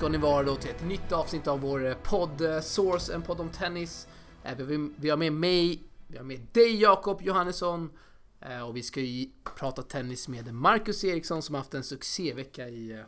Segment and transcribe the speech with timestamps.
[0.00, 3.22] Ska ni vara då till ett nytt avsnitt av vår eh, podd eh, Source, en
[3.22, 4.08] podd om tennis.
[4.44, 4.56] Eh,
[4.96, 7.90] vi- har med mig, vi har med dig Jakob Johannesson
[8.68, 13.04] och vi ska ju prata tennis med Marcus Eriksson som haft en succévecka i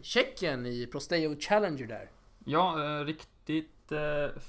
[0.00, 2.10] Tjeckien i Prosteo Challenger där.
[2.44, 2.74] Ja,
[3.06, 3.92] riktigt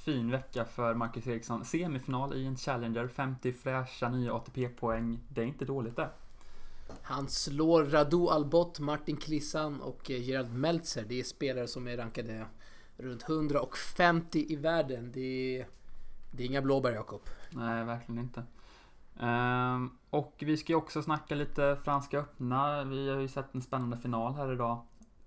[0.03, 1.65] fin vecka för Marcus Eriksson.
[1.65, 5.19] Semifinal i en Challenger, 50 fräscha nya ATP-poäng.
[5.29, 6.09] Det är inte dåligt det.
[7.01, 11.05] Han slår Radu Albot, Martin Klissan och eh, Gerard Meltzer.
[11.07, 12.45] Det är spelare som är rankade
[12.97, 15.11] runt 150 i världen.
[15.11, 15.67] Det är,
[16.31, 17.21] det är inga blåbär Jakob.
[17.49, 18.43] Nej, verkligen inte.
[19.19, 22.83] Ehm, och vi ska ju också snacka lite Franska öppna.
[22.83, 24.81] Vi har ju sett en spännande final här idag.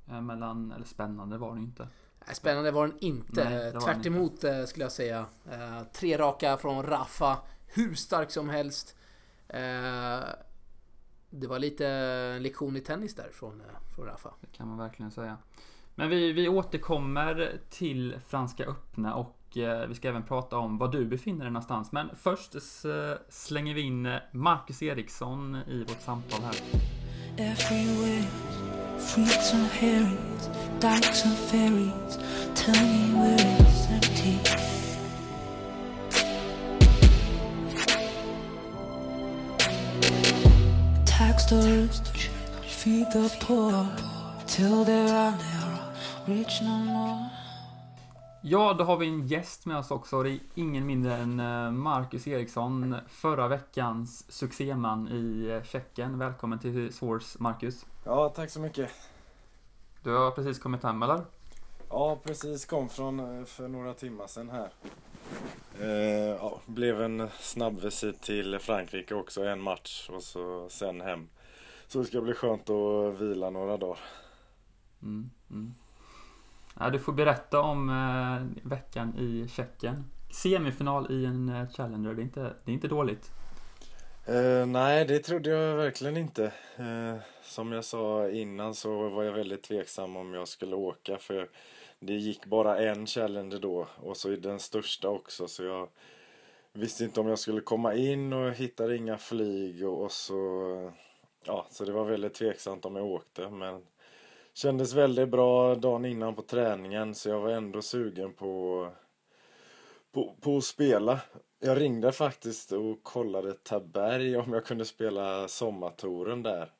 [0.08, 1.88] eh, Mellan, eller spännande var det inte.
[2.26, 3.44] Nej, Spännande var den inte.
[3.44, 5.26] Nej, det var Tvärt den emot eh, skulle jag säga.
[5.50, 7.38] Eh, tre raka från Rafa.
[7.66, 8.96] Hur stark som helst.
[9.48, 10.18] Eh,
[11.30, 14.34] det var lite lektion i tennis där från, eh, från Rafa.
[14.40, 15.36] Det kan man verkligen säga.
[15.94, 20.88] Men vi, vi återkommer till Franska öppna och eh, vi ska även prata om var
[20.88, 21.92] du befinner dig någonstans.
[21.92, 22.54] Men först
[23.28, 26.54] slänger vi in eh, Marcus Eriksson i vårt samtal här.
[27.38, 28.24] Everywhere,
[41.52, 42.30] rich,
[42.62, 43.86] feed the poor,
[44.46, 45.78] till there are never
[46.26, 47.28] rich no more.
[48.42, 50.22] Ja, då har vi en gäst med oss också.
[50.22, 56.18] Det är ingen mindre än eh, Marcus Eriksson, förra veckans succéman i eh, Tjeckien.
[56.18, 57.86] Välkommen till Source, Marcus.
[58.04, 58.90] Ja, tack så mycket.
[60.02, 61.20] Du har precis kommit hem, eller?
[61.90, 64.68] Ja, precis kom från eh, för några timmar sedan här.
[65.80, 71.28] Eh, ja, blev en snabb visit till Frankrike också, en match och så sen hem.
[71.88, 73.98] Så det ska bli skönt att vila några dagar.
[75.02, 75.74] Mm, mm.
[76.80, 80.04] Ja, du får berätta om eh, veckan i Tjeckien.
[80.30, 83.30] Semifinal i en eh, Challenger, det är inte, det är inte dåligt.
[84.26, 86.44] Eh, nej, det trodde jag verkligen inte.
[86.76, 91.48] Eh, som jag sa innan så var jag väldigt tveksam om jag skulle åka för
[92.00, 95.88] det gick bara en Challenger då och så den största också så jag
[96.72, 100.92] visste inte om jag skulle komma in och hittade inga flyg och, och så
[101.44, 103.82] ja, så det var väldigt tveksamt om jag åkte men
[104.54, 108.88] kändes väldigt bra dagen innan på träningen så jag var ändå sugen på
[110.12, 111.20] på, på att spela.
[111.60, 116.72] Jag ringde faktiskt och kollade Taberg om jag kunde spela sommartouren där.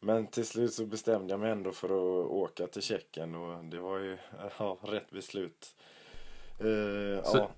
[0.00, 3.78] Men till slut så bestämde jag mig ändå för att åka till Tjeckien och det
[3.78, 4.18] var ju
[4.58, 5.76] ja, rätt beslut.
[6.58, 7.50] Eh, Så- ja,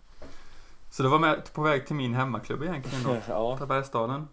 [0.90, 3.16] Så du var med på väg till min hemmaklubb egentligen då?
[3.28, 4.28] ja, Tabergstaden.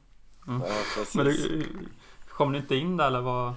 [0.48, 0.62] ja,
[0.96, 1.16] precis.
[1.16, 1.66] Men du,
[2.42, 3.54] kom du inte in där eller vad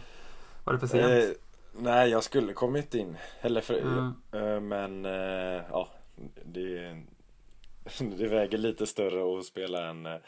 [0.64, 1.04] var det för sent?
[1.04, 1.36] Eh,
[1.72, 3.16] nej, jag skulle kommit in.
[3.40, 4.14] Eller för, Mm.
[4.32, 5.88] eh, men eh, ja,
[6.44, 7.02] det,
[7.98, 10.18] det väger lite större att spela en, eh,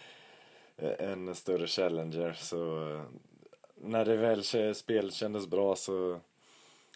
[0.99, 2.33] en större Challenger.
[2.33, 3.03] Så eh,
[3.77, 6.21] när det väl spelet kändes bra så,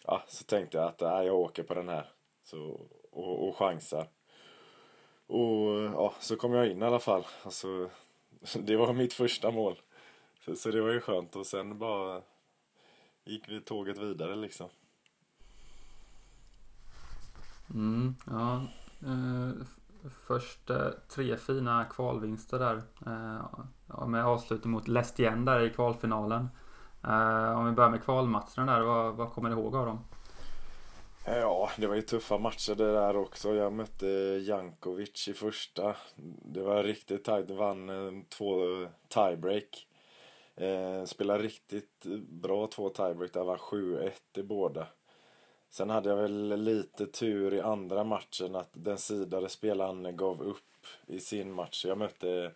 [0.07, 2.07] ja, så tänkte jag att äh, jag åker på den här.
[2.45, 2.81] Så,
[3.13, 4.09] och, och chansar.
[5.27, 7.27] Och ja, så kom jag in i alla fall.
[7.43, 7.91] Alltså,
[8.55, 9.81] det var mitt första mål.
[10.51, 12.23] Så, så det var ju skönt och sen bara
[13.25, 14.69] gick vi tåget vidare liksom.
[17.75, 18.63] Mm, ja.
[19.07, 19.67] Eh,
[20.27, 22.83] först eh, tre fina kvalvinster där.
[23.07, 26.49] Eh, med avslutning mot Lestien där i kvalfinalen.
[27.05, 30.05] Eh, om vi börjar med kvalmatcherna där, vad, vad kommer du ihåg av dem?
[31.27, 33.55] Ja, det var ju tuffa matcher det där också.
[33.55, 34.07] Jag mötte
[34.47, 35.97] Jankovic i första.
[36.45, 37.51] Det var riktigt tajt.
[37.51, 38.57] Vann eh, två
[39.09, 39.87] tiebreak.
[40.61, 43.33] Eh, spelade riktigt bra två tiebreak.
[43.33, 44.87] där var 7-1 i båda.
[45.71, 50.87] Sen hade jag väl lite tur i andra matchen att den sidade spelaren gav upp
[51.07, 51.85] i sin match.
[51.85, 52.53] Jag mötte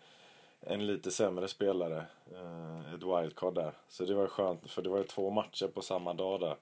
[0.61, 3.73] en lite sämre spelare, eh, ett wildcard där.
[3.89, 6.56] Så det var skönt, för det var ju två matcher på samma dag där.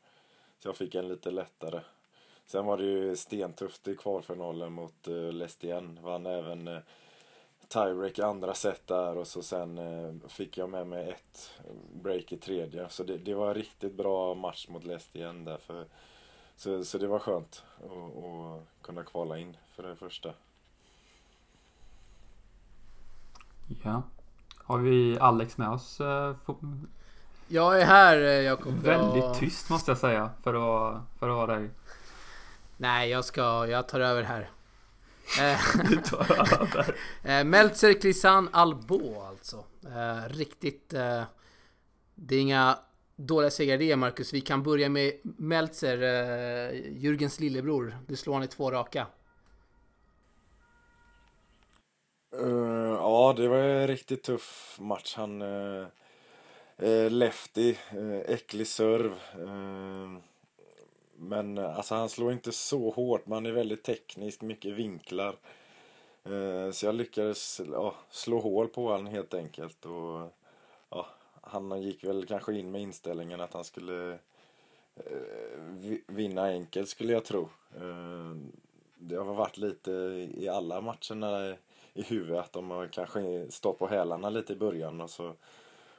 [0.58, 1.80] Så jag fick en lite lättare.
[2.46, 5.98] Sen var det ju stentufft i kvalfinalen mot eh, uh, Lestien.
[6.02, 6.78] Vann även eh,
[7.72, 11.50] tiebreak i andra set där och så sen eh, fick jag med mig ett
[12.02, 12.88] break i tredje.
[12.88, 15.56] Så det, det var en riktigt bra match mot Lestien där.
[15.58, 15.84] För,
[16.56, 20.32] så, så det var skönt att, kunna kvala in för det första.
[23.84, 24.02] Ja.
[24.64, 26.00] Har vi Alex med oss?
[26.00, 26.34] eh,
[27.48, 28.72] Jag är här eh, Jakob.
[28.74, 31.70] Väldigt Jag- tyst måste jag säga för att, för att vara dig.
[32.76, 34.50] Nej, jag ska, jag tar över här.
[35.40, 36.94] Eh, Du tar över.
[37.24, 39.64] Eh, Meltzer, Klisan, Albo alltså.
[39.86, 40.92] Eh, riktigt...
[40.92, 41.22] Eh,
[42.14, 42.78] det är inga
[43.16, 44.32] dåliga segrar det Marcus.
[44.32, 47.98] Vi kan börja med Meltzer, uh, Jürgens lillebror.
[48.06, 49.06] Du slår han i två raka.
[52.40, 55.14] Uh, ja, det var en riktigt tuff match.
[55.16, 55.42] Han...
[55.42, 55.86] Uh,
[56.82, 59.12] uh, lefty, uh, äcklig serv
[61.22, 65.36] men eh, alltså han slår inte så hårt, men han är väldigt teknisk, mycket vinklar.
[66.24, 67.60] Eh, så jag lyckades
[68.10, 69.86] slå hål på honom helt enkelt.
[69.86, 70.32] Och,
[70.90, 71.06] ja,
[71.40, 74.18] han gick väl kanske in med inställningen att han skulle
[74.96, 77.48] eh, vinna enkelt skulle jag tro.
[78.98, 79.90] det har varit lite
[80.34, 81.56] i alla matcherna
[81.94, 85.34] i huvudet att de har kanske stått på hälarna lite i början och så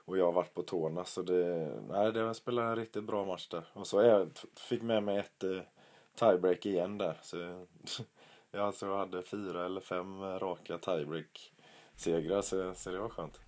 [0.06, 3.48] och jag har varit på tårna så det, nej det spelade en riktigt bra match
[3.48, 3.64] där.
[3.74, 5.62] Och så jag fick med mig ett eh,
[6.16, 7.18] tiebreak igen där.
[7.22, 7.38] Så
[8.52, 11.54] jag alltså hade fyra eller fem raka tiebreak
[11.96, 13.40] segrar så, så det var skönt.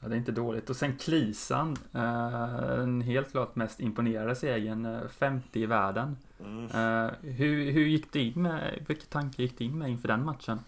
[0.00, 0.70] Ja, det är inte dåligt.
[0.70, 6.16] Och sen Klisan, eh, helt klart mest imponerade segern, 50 eh, i världen.
[6.40, 6.64] Mm.
[6.64, 10.24] Eh, hur, hur gick det in med, vilka tankar gick det in med inför den
[10.24, 10.60] matchen?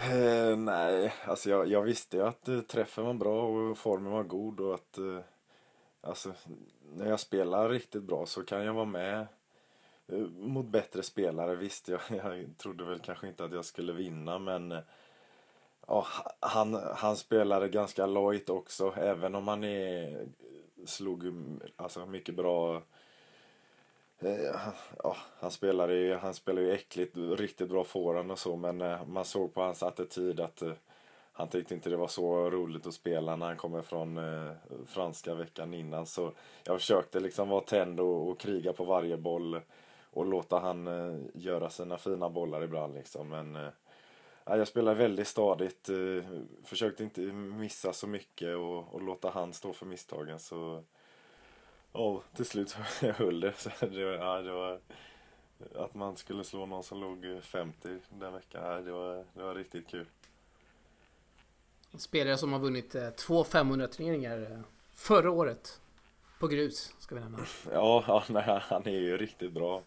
[0.00, 4.22] Eh, nej, alltså jag, jag visste ju att eh, träffen var bra och formen var
[4.22, 5.20] god och att eh,
[6.00, 6.32] alltså,
[6.94, 9.26] när jag spelar riktigt bra så kan jag vara med
[10.08, 11.54] eh, mot bättre spelare.
[11.54, 14.80] Visst, jag, jag trodde väl kanske inte att jag skulle vinna men eh,
[15.86, 16.06] ja,
[16.40, 20.26] han, han spelade ganska lojt också även om han är,
[20.86, 21.24] slog
[21.76, 22.82] alltså, mycket bra Eh,
[24.20, 24.56] Eh,
[25.02, 29.06] ja, han spelar ju, han spelar ju äckligt, riktigt bra forehand och så men eh,
[29.06, 30.72] man såg på hans attityd att eh,
[31.32, 34.20] han tyckte inte det var så roligt att spela när han kommer från
[34.86, 36.06] franska veckan innan.
[36.06, 36.32] Så
[36.64, 39.60] jag försökte liksom vara tänd och, och kriga på varje boll
[40.10, 43.28] och låta han göra sina fina bollar ibland liksom.
[43.28, 43.54] Men
[44.44, 45.88] ja, jag spelade väldigt stadigt,
[46.64, 50.38] försökte inte missa så mycket och, och låta han stå för misstagen.
[50.38, 50.84] Så
[51.92, 53.52] Ja, till slut så höll det.
[53.56, 54.80] Så det, var, ja, det var,
[55.74, 59.54] att man skulle slå någon som låg 50 den veckan, ja, det, var, det var
[59.54, 60.06] riktigt kul.
[61.96, 64.60] spelare som har vunnit eh, två 500 turneringar eh,
[64.94, 65.80] förra året.
[66.40, 67.38] På grus, ska vi nämna.
[67.72, 69.82] Ja, ja nej, han är ju riktigt bra.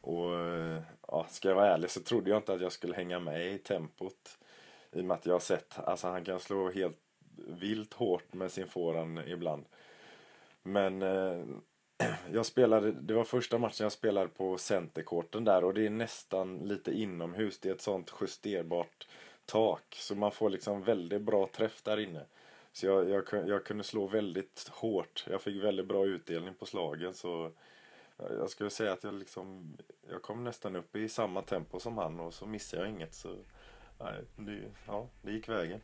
[0.00, 0.30] Och
[1.08, 3.58] ja, ska jag vara ärlig så trodde jag inte att jag skulle hänga med i
[3.58, 4.38] tempot.
[4.92, 6.96] I och med att jag har sett, alltså han kan slå helt
[7.36, 9.64] vilt hårt med sin forehand ibland.
[10.66, 11.44] Men eh,
[12.32, 16.58] jag spelade, det var första matchen jag spelade på centerkorten där och det är nästan
[16.58, 17.58] lite inomhus.
[17.58, 19.08] Det är ett sånt justerbart
[19.44, 22.24] tak så man får liksom väldigt bra träff där inne.
[22.72, 25.26] Så jag, jag, jag kunde slå väldigt hårt.
[25.30, 27.52] Jag fick väldigt bra utdelning på slagen så
[28.16, 29.76] jag skulle säga att jag liksom
[30.10, 33.36] jag kom nästan upp i samma tempo som han och så missade jag inget så
[33.98, 35.80] nej, det, ja, det gick vägen.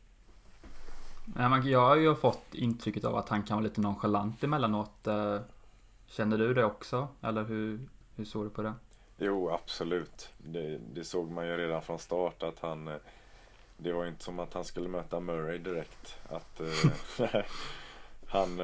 [1.64, 5.06] Jag har ju fått intrycket av att han kan vara lite nonchalant emellanåt.
[5.06, 5.40] Eh,
[6.06, 7.08] känner du det också?
[7.20, 7.80] Eller hur,
[8.16, 8.74] hur såg du på det?
[9.18, 10.28] Jo, absolut.
[10.38, 12.88] Det, det såg man ju redan från start att han...
[12.88, 12.94] Eh,
[13.76, 16.18] det var inte som att han skulle möta Murray direkt.
[16.28, 17.28] Att eh,
[18.26, 18.58] han,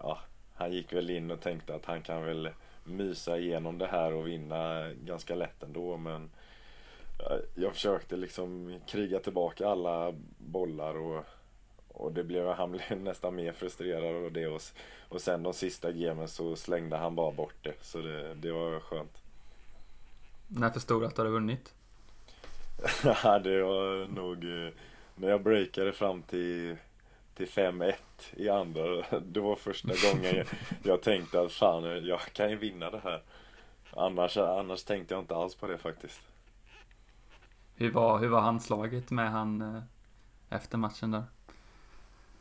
[0.00, 0.18] ja,
[0.54, 2.48] han gick väl in och tänkte att han kan väl
[2.84, 5.96] mysa igenom det här och vinna ganska lätt ändå.
[5.96, 6.30] Men
[7.54, 11.24] jag försökte liksom kriga tillbaka alla bollar och
[11.94, 14.46] och det blev, han blev nästan mer frustrerad av det.
[14.46, 14.62] Och,
[15.08, 17.74] och sen de sista gamen så slängde han bara bort det.
[17.80, 19.22] Så det, det var skönt.
[20.48, 21.74] När förstod du att du hade vunnit?
[23.04, 24.72] ja, det var nog eh,
[25.14, 26.76] när jag breakade fram till,
[27.34, 27.94] till 5-1
[28.32, 29.04] i andra.
[29.26, 30.46] Det var första gången jag,
[30.82, 33.22] jag tänkte att fan, jag kan ju vinna det här.
[33.90, 36.20] Annars, annars tänkte jag inte alls på det faktiskt.
[37.76, 39.82] Hur var, hur var handslaget med han eh,
[40.50, 41.24] efter matchen där?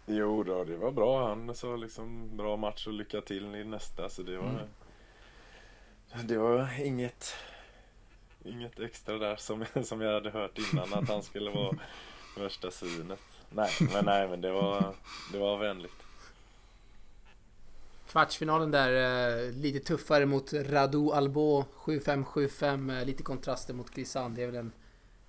[0.06, 1.28] Jo då, det var bra.
[1.28, 4.10] Han sa liksom bra match och lycka till i nästa.
[4.10, 6.28] Så det var, mm.
[6.28, 7.36] det var inget,
[8.44, 11.78] inget extra där som, som jag hade hört innan att han skulle vara
[12.38, 13.20] värsta svinet.
[13.50, 14.96] Nej, men nej, men det var,
[15.32, 16.04] det var vänligt.
[18.08, 18.92] Kvartsfinalen där,
[19.48, 23.00] eh, lite tuffare mot Radu Albo 7-5, 7-5.
[23.00, 24.36] Eh, lite kontraster mot Grisan.
[24.36, 24.72] Det är väl en,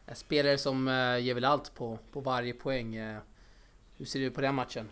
[0.06, 2.96] en spelare som eh, ger väl allt på, på varje poäng.
[4.04, 4.88] Hur ser du på den matchen?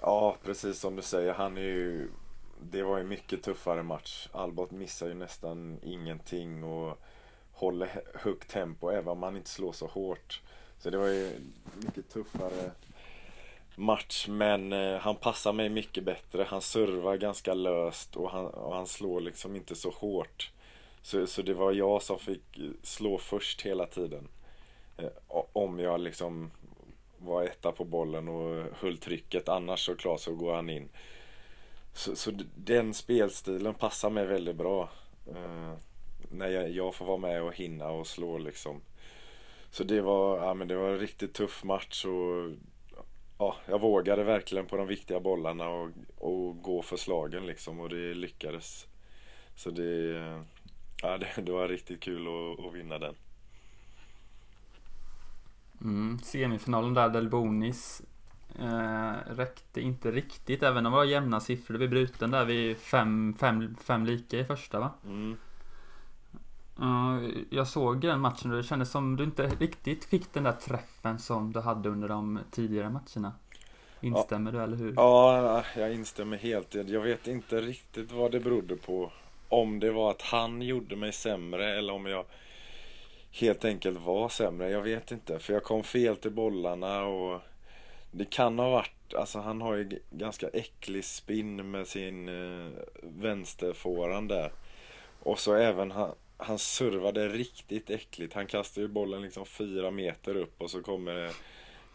[0.00, 1.34] Ja, precis som du säger.
[1.34, 2.08] Han är ju...
[2.62, 4.28] Det var en mycket tuffare match.
[4.32, 6.98] Albot missar ju nästan ingenting och
[7.52, 10.42] håller högt tempo även om han inte slår så hårt.
[10.78, 11.32] Så det var ju
[11.76, 12.70] mycket tuffare
[13.74, 16.46] match men eh, han passar mig mycket bättre.
[16.48, 20.52] Han servar ganska löst och han, och han slår liksom inte så hårt.
[21.02, 24.28] Så, så det var jag som fick slå först hela tiden.
[24.96, 25.10] Eh,
[25.52, 26.50] om jag liksom
[27.20, 29.48] var etta på bollen och höll trycket.
[29.48, 30.88] Annars så klart så går han in.
[31.92, 34.90] så, så den spelstilen passar mig väldigt bra.
[35.28, 35.72] Eh,
[36.30, 38.80] när jag, jag får vara med och hinna och slå liksom.
[39.70, 42.50] Så det var, ja, men det var en riktigt tuff match och
[43.38, 47.88] ja, jag vågade verkligen på de viktiga bollarna och, och gå för slagen liksom och
[47.88, 48.86] det lyckades.
[49.54, 50.42] Så det, eh,
[51.02, 53.14] ja, det, det var riktigt kul att, att vinna den.
[55.80, 58.02] Mm, semifinalen där, Delbonis
[58.58, 61.72] eh, räckte inte riktigt, även om det var jämna siffror.
[61.72, 64.90] Det blev bruten där vid fem, fem, fem lika i första va?
[65.06, 65.36] Mm.
[66.82, 70.52] Uh, jag såg den matchen och det kändes som du inte riktigt fick den där
[70.52, 73.32] träffen som du hade under de tidigare matcherna.
[74.00, 74.58] Instämmer ja.
[74.58, 74.94] du eller hur?
[74.96, 76.74] Ja, jag instämmer helt.
[76.74, 79.12] Jag vet inte riktigt vad det berodde på.
[79.48, 82.24] Om det var att han gjorde mig sämre eller om jag
[83.30, 84.70] helt enkelt var sämre.
[84.70, 85.38] Jag vet inte.
[85.38, 87.40] För jag kom fel till bollarna och
[88.10, 92.70] det kan ha varit, alltså han har ju ganska äcklig spinn med sin eh,
[93.02, 94.52] vänsterfåran där.
[95.22, 98.34] Och så även han, han servade riktigt äckligt.
[98.34, 101.32] Han kastade ju bollen liksom fyra meter upp och så kommer det,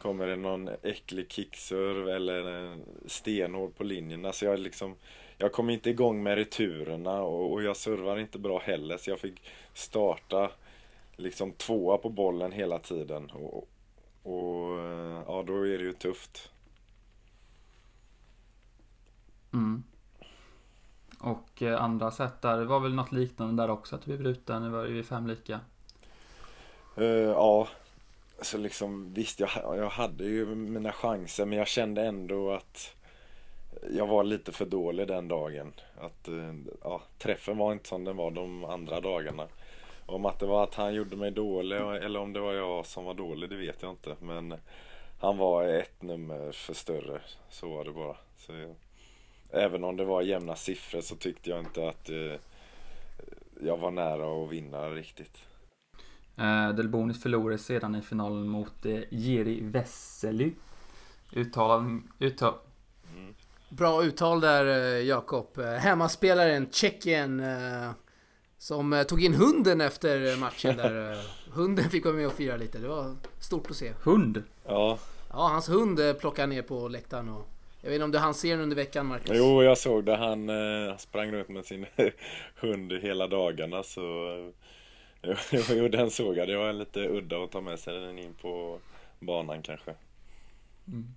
[0.02, 4.26] kommer det någon äcklig kickserv eller en stenhård på linjen.
[4.26, 4.96] Alltså jag liksom,
[5.38, 9.20] jag kom inte igång med returerna och, och jag servar inte bra heller så jag
[9.20, 9.42] fick
[9.74, 10.52] starta
[11.16, 13.30] liksom tvåa på bollen hela tiden.
[13.30, 13.70] Och,
[14.24, 14.80] och
[15.28, 16.52] ja, då är det ju tufft.
[19.54, 19.84] Mm.
[21.20, 24.20] Och eh, andra sätt där, det var väl något liknande där också, att du blev
[24.20, 25.60] bruten, det var ju fem lika.
[26.98, 27.68] Uh, ja,
[28.42, 32.96] så liksom visst, jag, jag hade ju mina chanser men jag kände ändå att
[33.90, 35.74] jag var lite för dålig den dagen.
[35.98, 36.30] Att
[36.84, 39.48] ja, träffen var inte som den var de andra dagarna.
[40.06, 43.06] Om att det var att han gjorde mig dålig eller om det var jag som
[43.06, 44.16] var dålig, det vet jag inte.
[44.20, 44.56] Men
[45.20, 48.16] han var ett nummer för större, så var det bara.
[48.38, 48.76] Så,
[49.52, 52.40] även om det var jämna siffror så tyckte jag inte att eh,
[53.62, 55.38] jag var nära att vinna riktigt.
[56.38, 60.52] Eh, Delbonis förlorade sedan i finalen mot eh, Jiri Vesely.
[61.34, 62.02] Uttal...
[62.20, 62.54] uttal
[63.16, 63.36] mm.
[63.70, 65.58] Bra uttal där eh, Jakob.
[65.58, 67.92] Eh, hemmaspelaren Tjeckien eh,
[68.66, 71.12] som eh, tog in hunden efter matchen där.
[71.12, 71.18] Eh,
[71.52, 72.78] hunden fick vara med och fira lite.
[72.78, 73.94] Det var stort att se.
[74.04, 74.44] Hund?
[74.66, 74.98] Ja.
[75.30, 77.48] Ja, hans hund eh, plockade ner på läktaren och...
[77.82, 79.32] Jag vet inte om du hann se den under veckan Marcus?
[79.34, 80.16] Jo, jag såg det.
[80.16, 81.86] Han eh, sprang runt med sin
[82.56, 84.02] hund hela dagarna så...
[85.70, 86.48] jo, den såg jag.
[86.48, 88.80] Det var lite udda att ta med sig den in på
[89.20, 89.94] banan kanske.
[90.88, 91.08] Mm.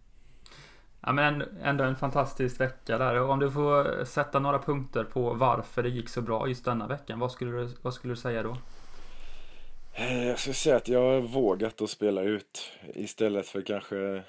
[1.01, 3.21] Ja men ändå en fantastisk vecka där.
[3.21, 6.87] Och om du får sätta några punkter på varför det gick så bra just denna
[6.87, 7.19] veckan.
[7.19, 8.57] Vad skulle du, vad skulle du säga då?
[9.95, 12.73] Eh, jag skulle säga att jag har vågat att spela ut.
[12.95, 14.23] Istället för kanske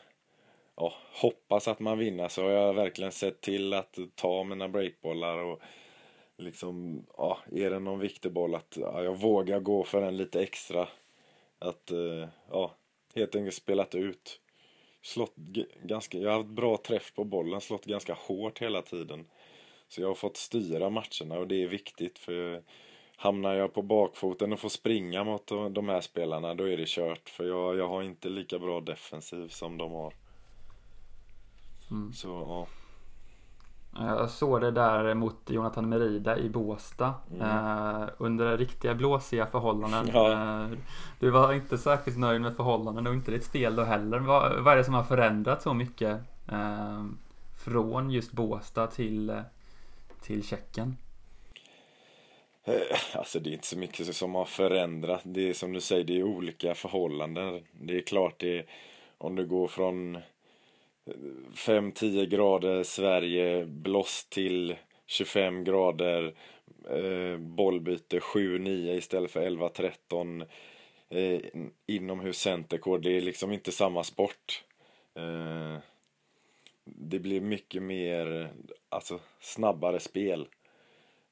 [0.76, 5.38] ja, hoppas att man vinner så har jag verkligen sett till att ta mina breakbollar
[5.38, 5.60] och
[6.38, 10.42] liksom, ja, är det någon viktig boll att ja, jag vågar gå för den lite
[10.42, 10.88] extra.
[11.60, 12.76] Att, eh, ja,
[13.16, 14.42] helt enkelt spelat ut
[15.02, 15.36] slått
[15.84, 19.26] ganska, jag har haft bra träff på bollen, slått ganska hårt hela tiden.
[19.88, 22.64] Så jag har fått styra matcherna och det är viktigt för
[23.16, 27.30] hamnar jag på bakfoten och får springa mot de här spelarna då är det kört.
[27.30, 30.14] För jag, jag har inte lika bra defensiv som de har.
[31.92, 32.14] Mm.
[32.14, 32.68] Så ja.
[33.96, 37.42] Jag såg det där mot Jonathan Merida i Båsta mm.
[37.42, 40.10] eh, under riktiga blåsiga förhållanden.
[40.14, 40.32] Ja.
[40.32, 40.78] Eh,
[41.20, 44.20] du var inte särskilt nöjd med förhållanden och inte ditt spel då heller.
[44.20, 46.20] Vad, vad är det som har förändrats så mycket
[46.52, 47.06] eh,
[47.66, 49.42] från just Båsta till,
[50.22, 50.98] till Tjeckien?
[52.64, 55.24] Eh, alltså det är inte så mycket som har förändrats.
[55.26, 57.64] Det är som du säger, det är olika förhållanden.
[57.72, 58.66] Det är klart det är,
[59.18, 60.18] om du går från
[61.06, 64.76] 5-10 grader Sverige, blåst till
[65.06, 66.34] 25 grader,
[66.90, 70.46] eh, bollbyte 7-9 istället för 11-13
[71.10, 71.42] eh,
[71.88, 73.04] inomhus centercourt.
[73.04, 74.64] Det är liksom inte samma sport.
[75.16, 75.78] Eh,
[76.84, 78.50] det blir mycket mer,
[78.90, 80.48] alltså snabbare spel.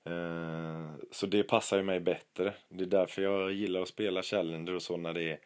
[0.05, 2.53] Eh, så det passar ju mig bättre.
[2.69, 5.39] Det är därför jag gillar att spela Challenger och så när det är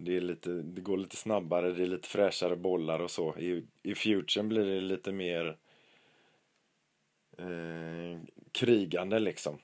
[0.00, 3.38] det, är lite, det går lite snabbare, det är lite fräschare bollar och så.
[3.38, 5.56] I, i Futuren blir det lite mer
[7.38, 8.20] eh,
[8.52, 9.58] krigande liksom.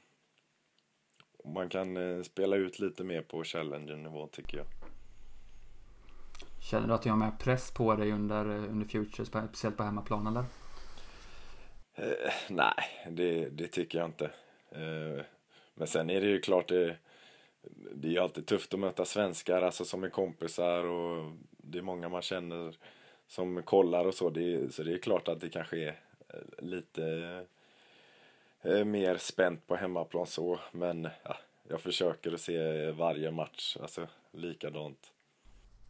[1.44, 4.66] Man kan eh, spela ut lite mer på Challenger-nivå tycker jag.
[6.70, 10.26] Känner du att du har mer press på dig under, under Future, speciellt på hemmaplan
[10.26, 10.44] eller?
[11.94, 14.24] Eh, nej, det, det, tycker jag inte.
[14.70, 15.24] Eh,
[15.74, 16.96] men sen är det ju klart det
[17.94, 21.82] det är ju alltid tufft att möta svenskar, alltså som är kompisar och det är
[21.82, 22.76] många man känner
[23.26, 24.30] som kollar och så.
[24.30, 27.04] Det är, så det är klart att det kanske är eh, lite
[28.62, 30.60] eh, mer spänt på hemmaplan så.
[30.72, 31.36] Men ja,
[31.68, 35.12] jag försöker att se varje match, alltså likadant.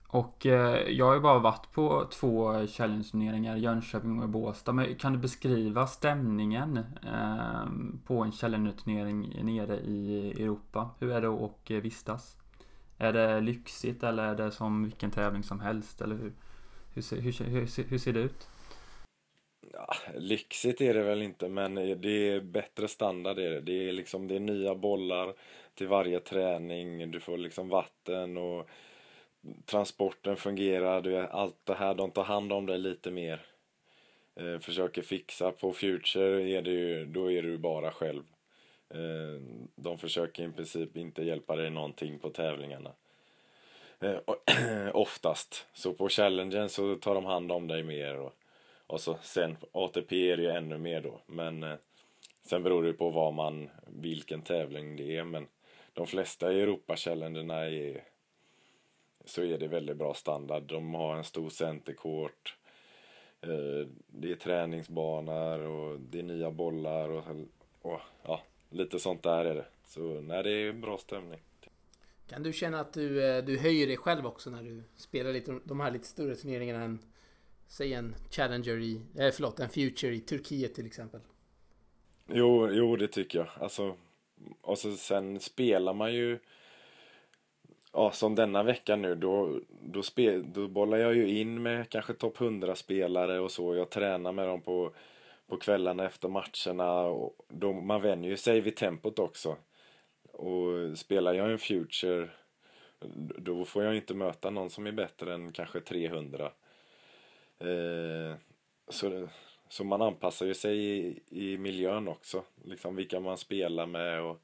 [0.09, 4.73] Och eh, jag har ju bara varit på två challenge-turneringar, Jönköping och Båstad.
[4.73, 7.67] Men kan du beskriva stämningen eh,
[8.07, 10.91] på en challenge-turnering nere i Europa?
[10.99, 12.37] Hur är det att eh, vistas?
[12.99, 16.01] Är det lyxigt eller är det som vilken tävling som helst?
[16.01, 16.33] Eller hur,
[16.95, 18.49] hur, ser, hur, hur, hur ser det ut?
[19.73, 23.39] Ja, lyxigt är det väl inte, men det är bättre standard.
[23.39, 23.61] Är det.
[23.61, 25.35] Det, är liksom, det är nya bollar
[25.75, 27.11] till varje träning.
[27.11, 28.69] Du får liksom vatten och
[29.67, 31.01] transporten fungerar.
[31.01, 33.47] Du vet, allt det här, de tar hand om dig lite mer.
[34.35, 35.53] Eh, försöker fixa.
[35.53, 38.23] På Future är det ju, då är du bara själv.
[38.91, 39.43] Eh,
[39.75, 42.93] de försöker i princip inte hjälpa dig någonting på tävlingarna.
[44.01, 44.19] Eh,
[44.95, 45.67] oftast.
[45.73, 48.19] Så på challengen så tar de hand om dig mer.
[48.19, 48.33] Och,
[48.87, 51.21] och så sen ATP är det ju ännu mer då.
[51.27, 51.77] Men eh,
[52.43, 55.25] sen beror det på vad man, vilken tävling det är.
[55.25, 55.47] Men
[55.93, 58.05] de flesta i Europa-challengerna är
[59.27, 60.63] så är det väldigt bra standard.
[60.63, 62.57] De har en stor centercourt.
[64.07, 67.25] Det är träningsbanor och det är nya bollar och,
[67.83, 68.41] och ja,
[68.71, 69.67] lite sånt där är det.
[69.85, 71.41] Så nej, det är bra stämning.
[72.29, 75.61] Kan du känna att du, eh, du höjer dig själv också när du spelar lite,
[75.65, 76.99] de här lite större turneringarna än
[77.69, 81.21] Säg en Challenger i, eh, förlåt, en Future i Turkiet till exempel?
[82.27, 83.49] Jo, jo det tycker jag.
[83.55, 83.97] Alltså,
[84.61, 86.39] och så sen spelar man ju
[87.97, 92.15] Ja, som denna vecka nu, då, då, spe, då bollar jag ju in med kanske
[92.15, 93.75] topp 100 spelare och så.
[93.75, 94.93] Jag tränar med dem på
[95.47, 97.01] på kvällarna efter matcherna.
[97.01, 99.57] Och då, man vänjer ju sig vid tempot också.
[100.33, 102.29] Och spelar jag en Future
[103.39, 106.53] då får jag inte möta någon som är bättre än kanske 300.
[107.59, 108.37] Eh,
[108.89, 109.29] så,
[109.69, 112.43] så man anpassar ju sig i, i miljön också.
[112.65, 114.41] Liksom vilka man spelar med och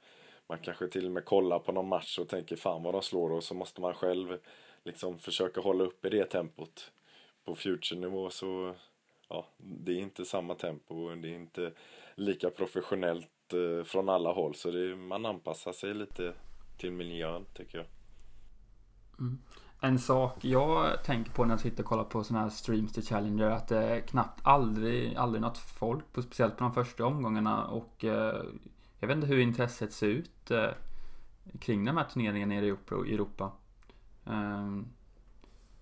[0.53, 3.33] man kanske till och med kollar på någon match och tänker fan vad de slår
[3.33, 4.39] och så måste man själv
[4.85, 6.93] liksom försöka hålla uppe det tempot.
[7.45, 8.75] På Future-nivå så
[9.29, 11.73] ja, det är inte samma tempo, det är inte
[12.15, 16.35] lika professionellt eh, från alla håll så det, man anpassar sig lite
[16.79, 17.87] till miljön tycker jag.
[19.19, 19.39] Mm.
[19.81, 23.03] En sak jag tänker på när jag sitter och kollar på sådana här streams till
[23.03, 27.07] Challenger är att det är knappt aldrig, aldrig något folk, på, speciellt på de första
[27.07, 28.43] omgångarna och eh,
[29.03, 30.71] jag vet inte hur intresset ser ut eh,
[31.61, 32.59] kring de här turneringarna i
[33.15, 33.53] Europa.
[34.25, 34.93] Um,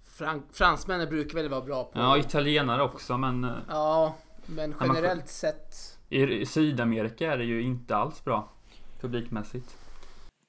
[0.05, 1.99] Frank, fransmännen brukar väl vara bra på...
[1.99, 3.45] Ja, italienare också men...
[3.45, 5.99] Eh, ja, men generellt sett...
[6.09, 8.53] I Sydamerika är det ju inte alls bra.
[9.01, 9.77] Publikmässigt.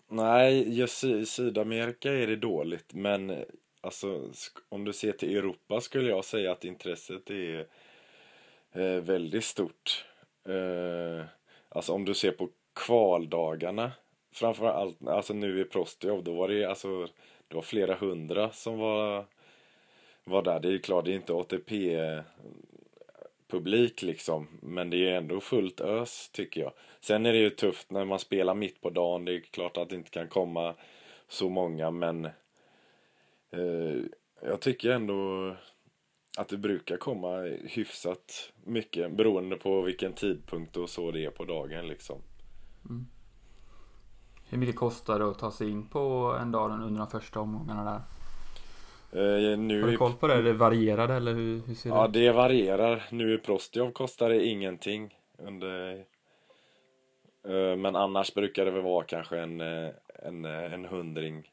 [0.08, 2.94] Nej, just i Sydamerika är det dåligt.
[2.94, 3.44] Men eh,
[3.82, 4.32] alltså,
[4.70, 7.68] om du ser till Europa skulle jag säga att intresset är
[8.72, 10.06] eh, väldigt stort.
[10.48, 11.26] Eh,
[11.70, 12.50] alltså om du ser på
[12.86, 13.91] kvaldagarna.
[14.34, 17.08] Framförallt, alltså nu i Prostjov, då var det alltså
[17.48, 19.26] det var flera hundra som var
[20.24, 20.60] var där.
[20.60, 21.98] Det är ju klart, det är inte ATP
[23.48, 24.48] publik liksom.
[24.62, 26.72] Men det är ändå fullt ös tycker jag.
[27.00, 29.26] Sen är det ju tufft när man spelar mitt på dagen.
[29.26, 30.76] Det är klart att det inte kan komma
[31.28, 32.26] så många men
[33.52, 34.04] eh,
[34.41, 35.56] jag tycker ändå
[36.38, 41.46] att det brukar komma hyfsat mycket beroende på vilken tidpunkt och så det är på
[41.46, 42.22] dagen liksom.
[42.89, 43.08] Mm.
[44.50, 47.84] Hur mycket kostar det att ta sig in på en dag under de första omgångarna
[47.84, 48.02] där?
[49.15, 50.41] Uh, nu Har du koll på det?
[50.41, 52.00] Det varierar eller hur, hur ser det ut?
[52.02, 53.04] Ja, det varierar.
[53.10, 55.15] Nu i Prostjov kostar det ingenting.
[55.38, 55.94] Under,
[57.48, 59.89] uh, men annars brukar det väl vara kanske en, eh,
[60.24, 61.52] en, en hundring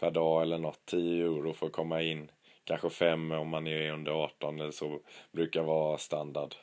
[0.00, 0.80] per dag eller något.
[0.84, 2.30] 10 euro för att komma in.
[2.64, 5.00] Kanske 5 om man är under 18 eller så
[5.32, 6.54] brukar vara standard.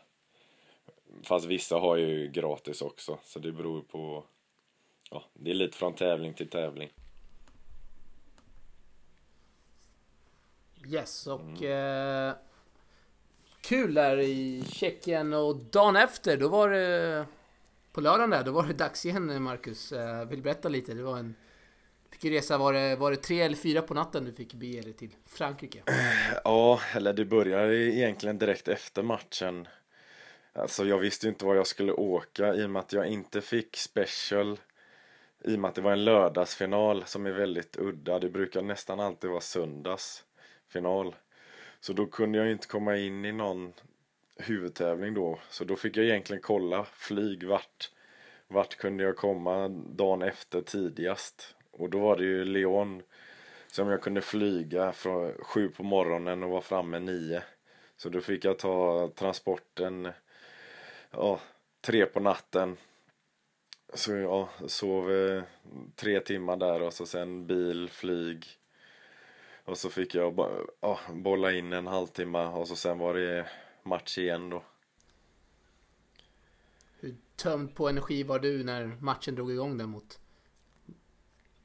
[1.24, 4.26] Fast vissa har ju gratis också, så det beror på...
[5.12, 6.90] Ja, det är lite från tävling till tävling.
[10.88, 12.30] Yes, och mm.
[12.30, 12.36] eh,
[13.62, 17.26] kul där i Tjeckien och dagen efter, då var det
[17.92, 19.92] på lördagen där, då var det dags igen Marcus.
[19.92, 20.94] Eh, vill berätta lite?
[20.94, 21.36] Det var en...
[22.12, 24.82] Fick ju resa, var det, var det tre eller fyra på natten du fick bege
[24.82, 25.84] dig till Frankrike?
[26.44, 29.68] Ja, eller det började egentligen direkt efter matchen.
[30.54, 33.42] Alltså jag visste ju inte var jag skulle åka i och med att jag inte
[33.42, 34.60] fick special.
[35.44, 38.20] I och med att det var en lördagsfinal som är väldigt udda.
[38.20, 41.16] Det brukar nästan alltid vara söndagsfinal.
[41.80, 43.74] Så då kunde jag inte komma in i någon
[44.38, 45.40] huvudtävling då.
[45.50, 47.92] Så då fick jag egentligen kolla flyg vart,
[48.48, 51.56] vart kunde jag komma dagen efter tidigast.
[51.72, 53.02] Och då var det ju Lyon
[53.68, 57.44] som jag kunde flyga från sju på morgonen och vara framme nio.
[57.98, 60.12] Så då fick jag ta transporten
[61.12, 61.40] ja,
[61.82, 62.78] tre på natten.
[63.94, 65.44] Så ja, sov eh,
[65.96, 68.46] tre timmar där och så sen bil, flyg.
[69.64, 70.40] Och så fick jag
[70.82, 73.50] ja, bolla in en halvtimme och så sen var det
[73.84, 74.64] match igen då.
[77.00, 80.20] Hur tömd på energi var du när matchen drog igång där mot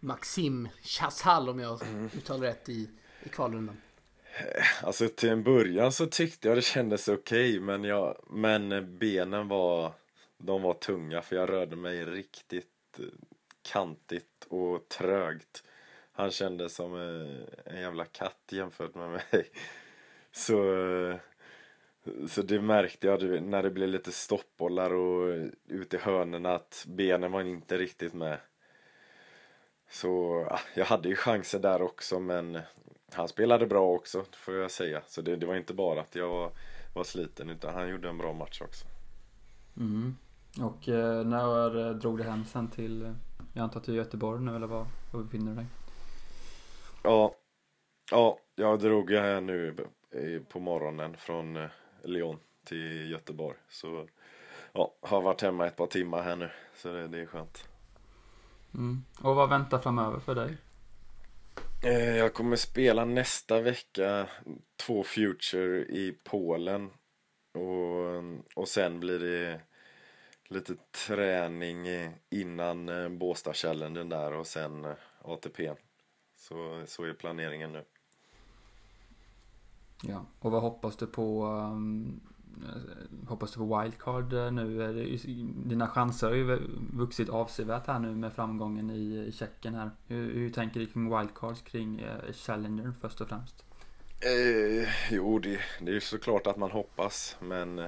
[0.00, 1.80] Maxim Chazal om jag
[2.16, 2.90] uttalar rätt i,
[3.22, 3.76] i kvalrundan?
[4.36, 9.48] Eh, alltså till en början så tyckte jag det kändes okej men, jag, men benen
[9.48, 9.92] var,
[10.38, 13.04] de var tunga för jag rörde mig riktigt eh,
[13.62, 15.64] kantigt och trögt.
[16.12, 19.22] Han kändes som eh, en jävla katt jämfört med mig.
[20.36, 21.18] Så,
[22.28, 27.32] så det märkte jag när det blev lite stoppbollar och ut i hörnorna att benen
[27.32, 28.38] var inte riktigt med.
[29.90, 32.60] Så ah, jag hade ju chanser där också men
[33.14, 35.02] han spelade bra också får jag säga.
[35.06, 36.50] Så det, det var inte bara att jag var,
[36.94, 38.84] var sliten utan han gjorde en bra match också.
[39.76, 40.16] Mm.
[40.60, 43.12] Och eh, när eh, drog du hem sen till, eh,
[43.52, 45.66] jag antar till Göteborg nu eller var, var befinner du dig?
[47.02, 47.34] Ja,
[48.10, 49.76] ja jag drog här nu
[50.10, 51.68] i- på morgonen från eh,
[52.02, 53.56] Lyon till Göteborg.
[53.68, 54.06] Så
[54.72, 56.50] ja, har varit hemma ett par timmar här nu.
[56.76, 57.68] Så det, det är skönt.
[58.74, 59.04] Mm.
[59.22, 60.56] Och vad väntar framöver för dig?
[61.84, 64.28] Eh, jag kommer spela nästa vecka
[64.76, 66.90] två Future i Polen.
[67.54, 69.60] Och, och sen blir det
[70.48, 70.74] lite
[71.06, 71.86] träning
[72.30, 75.72] innan eh, Båstad Challengen där och sen eh, ATP.
[76.36, 77.84] Så, så är planeringen nu.
[80.02, 80.26] Ja.
[80.40, 81.44] Och vad hoppas du på?
[81.44, 82.20] Um,
[82.62, 85.18] Eh, hoppas du på wildcard eh, nu?
[85.64, 86.58] Dina chanser har ju
[86.92, 89.90] vuxit avsevärt här nu med framgången i, Tjeckien här.
[90.08, 93.64] Hur, hur tänker du kring wildcards kring eh, Challenger först och främst?
[94.20, 97.78] Eh, jo, det, det är ju såklart att man hoppas, men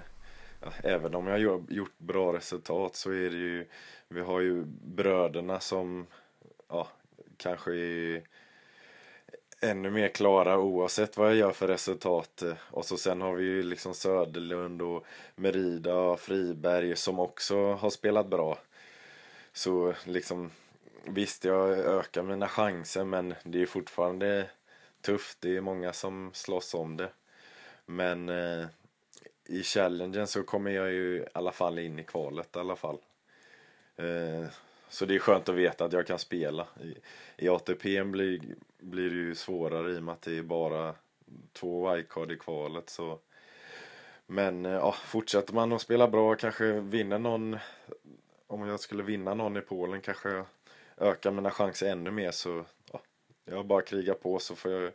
[0.60, 3.66] ja, även om jag gör, gjort bra resultat så är det ju,
[4.08, 6.06] vi har ju bröderna som
[6.68, 6.88] ja,
[7.36, 8.22] kanske är
[9.60, 12.42] ännu mer klara oavsett vad jag gör för resultat.
[12.58, 17.90] Och så sen har vi ju liksom Söderlund och Merida och Friberg som också har
[17.90, 18.58] spelat bra.
[19.52, 20.50] Så liksom,
[21.04, 24.48] visst jag ökar mina chanser men det är fortfarande
[25.00, 25.38] tufft.
[25.40, 27.10] Det är många som slåss om det.
[27.86, 28.66] Men eh,
[29.48, 32.98] i challengen så kommer jag ju i alla fall in i kvalet i alla fall.
[33.96, 34.48] Eh,
[34.88, 36.66] så det är skönt att veta att jag kan spela.
[36.82, 36.94] I,
[37.44, 38.40] i ATP blir,
[38.86, 40.94] blir det ju svårare i och med att det är bara
[41.52, 42.90] två wildcard i kvalet.
[42.90, 43.18] Så.
[44.26, 47.56] Men eh, ja, fortsätter man att spela bra, kanske vinner någon.
[48.46, 50.46] Om jag skulle vinna någon i Polen kanske jag
[50.96, 52.30] ökar mina chanser ännu mer.
[52.30, 53.00] Så ja,
[53.44, 54.92] jag bara krigar på så får jag,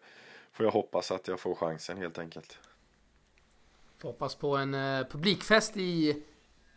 [0.51, 2.59] får jag hoppas att jag får chansen helt enkelt.
[3.97, 6.23] Får hoppas på en eh, publikfest i,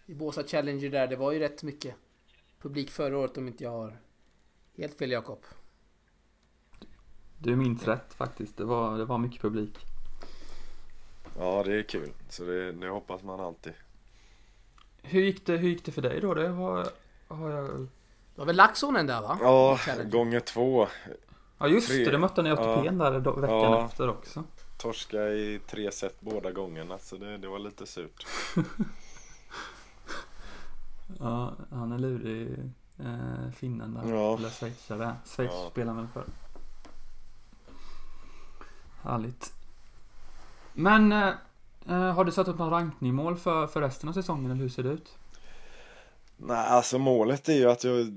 [0.06, 1.06] i Båstad Challenger där.
[1.06, 1.94] Det var ju rätt mycket
[2.60, 3.96] publik förra året om inte jag har
[4.76, 5.38] helt fel Jakob.
[7.44, 8.56] Du minns rätt faktiskt.
[8.56, 9.86] Det var, det var mycket publik.
[11.38, 12.10] Ja, det är kul.
[12.28, 13.72] Så det, det hoppas man alltid.
[15.02, 16.34] Hur gick det, hur gick det för dig då?
[16.34, 16.88] Det har,
[17.28, 17.64] har jag...
[18.34, 19.38] Det var väl Laxonen där va?
[19.40, 20.88] Ja, gånger två.
[21.58, 22.74] Ja just Tre- det, du mötte ni i ja.
[22.76, 23.84] ATPn där då, veckan Ja.
[23.86, 24.44] efter också.
[24.78, 28.26] Torska i tre set båda gångerna, så det, det var lite surt.
[31.20, 32.48] Ja, han är lurig,
[32.98, 34.14] eh, finnen där.
[34.14, 34.36] Ja.
[34.36, 35.14] Eller schweizare.
[35.24, 35.68] Schweiz Ja.
[35.70, 36.24] spelar väl för.
[39.04, 39.52] Härligt.
[40.72, 41.28] Men eh,
[41.88, 44.82] eh, har du satt upp någon rankningsmål för, för resten av säsongen eller hur ser
[44.82, 45.18] det ut?
[46.36, 48.16] Nej, alltså målet är ju att jag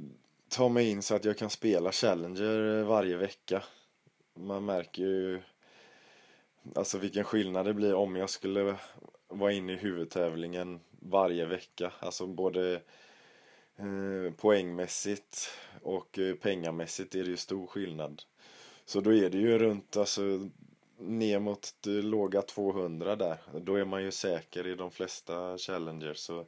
[0.49, 3.63] tar mig in så att jag kan spela Challenger eh, varje vecka.
[4.33, 5.41] Man märker ju
[6.75, 8.75] alltså vilken skillnad det blir om jag skulle
[9.27, 11.91] vara inne i huvudtävlingen varje vecka.
[11.99, 12.81] Alltså både
[13.75, 15.49] eh, poängmässigt
[15.81, 18.21] och eh, pengamässigt är det ju stor skillnad.
[18.85, 20.21] Så då är det ju runt alltså
[20.97, 23.37] ner mot låga 200 där.
[23.53, 26.17] Då är man ju säker i de flesta Challengers.
[26.17, 26.45] Så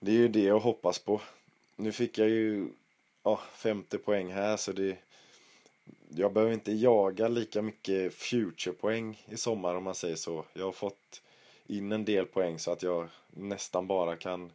[0.00, 1.20] det är ju det jag hoppas på.
[1.76, 2.68] Nu fick jag ju
[3.22, 4.98] ja, 50 poäng här så det
[6.08, 10.44] jag behöver inte jaga lika mycket future-poäng i sommar om man säger så.
[10.54, 11.22] Jag har fått
[11.66, 14.50] in en del poäng så att jag nästan bara kan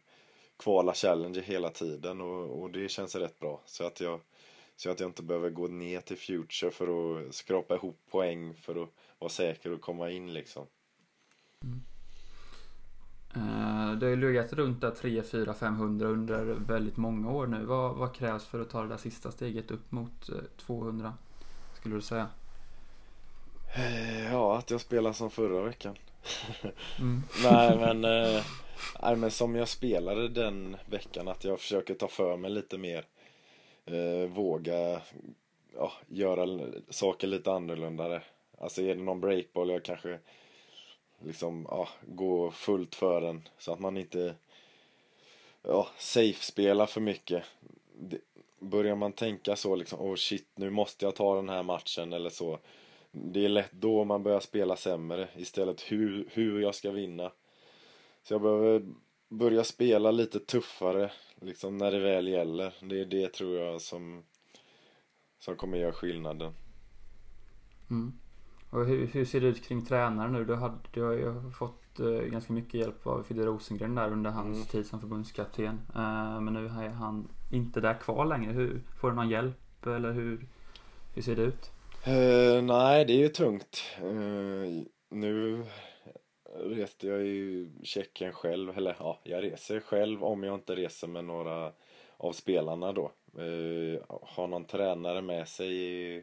[0.57, 3.61] kvala Challenger hela tiden och, och det känns rätt bra.
[3.65, 4.19] Så att, jag,
[4.75, 6.87] så att jag inte behöver gå ner till future för
[7.27, 10.67] att skrapa ihop poäng för att vara säker och komma in liksom.
[13.35, 17.65] Eh, det har ju legat runt där 3, 4, 500 under väldigt många år nu.
[17.65, 21.13] Vad, vad krävs för att ta det där sista steget upp mot eh, 200?
[21.79, 22.27] Skulle du säga?
[23.75, 25.95] Eh, Ja, att jag spelar som förra veckan.
[26.99, 27.23] Mm.
[27.43, 28.05] Nej men
[28.35, 28.43] eh,
[29.01, 33.05] nej, men som jag spelade den veckan att jag försöker ta för mig lite mer.
[33.85, 35.01] Eh, våga
[35.75, 38.21] ja, göra saker lite annorlunda.
[38.57, 40.19] Alltså är det någon breakball jag kanske
[41.19, 44.35] liksom ja, gå fullt för den så att man inte
[45.61, 47.43] ja, safe-spelar för mycket.
[47.99, 48.17] Det,
[48.59, 52.29] börjar man tänka så liksom, oh shit nu måste jag ta den här matchen eller
[52.29, 52.59] så.
[53.11, 57.31] Det är lätt då man börjar spela sämre istället hur, hur jag ska vinna.
[58.23, 58.85] Så jag behöver
[59.33, 62.73] börja spela lite tuffare liksom när det väl gäller.
[62.81, 64.23] Det är det tror jag som,
[65.39, 66.53] som kommer göra skillnaden.
[67.89, 68.13] Mm.
[68.69, 70.45] Och hur, hur ser det ut kring tränaren nu?
[70.45, 74.31] Du, hade, du har ju fått eh, ganska mycket hjälp av Fidde Rosengren där under
[74.31, 74.67] hans Mm.
[74.67, 75.81] tid som förbundskapten.
[75.95, 78.51] Eh, men nu är han inte där kvar längre.
[78.51, 80.47] Hur, får du någon hjälp eller hur,
[81.15, 81.71] hur ser det ut?
[82.05, 83.83] Eh, nej, det är ju tungt.
[83.97, 85.65] Eh, nu
[86.55, 91.25] reste jag i Tjeckien själv, eller ja, jag reser själv om jag inte reser med
[91.25, 91.73] några
[92.17, 93.11] av spelarna då.
[93.37, 96.15] Eh, ha någon tränare med sig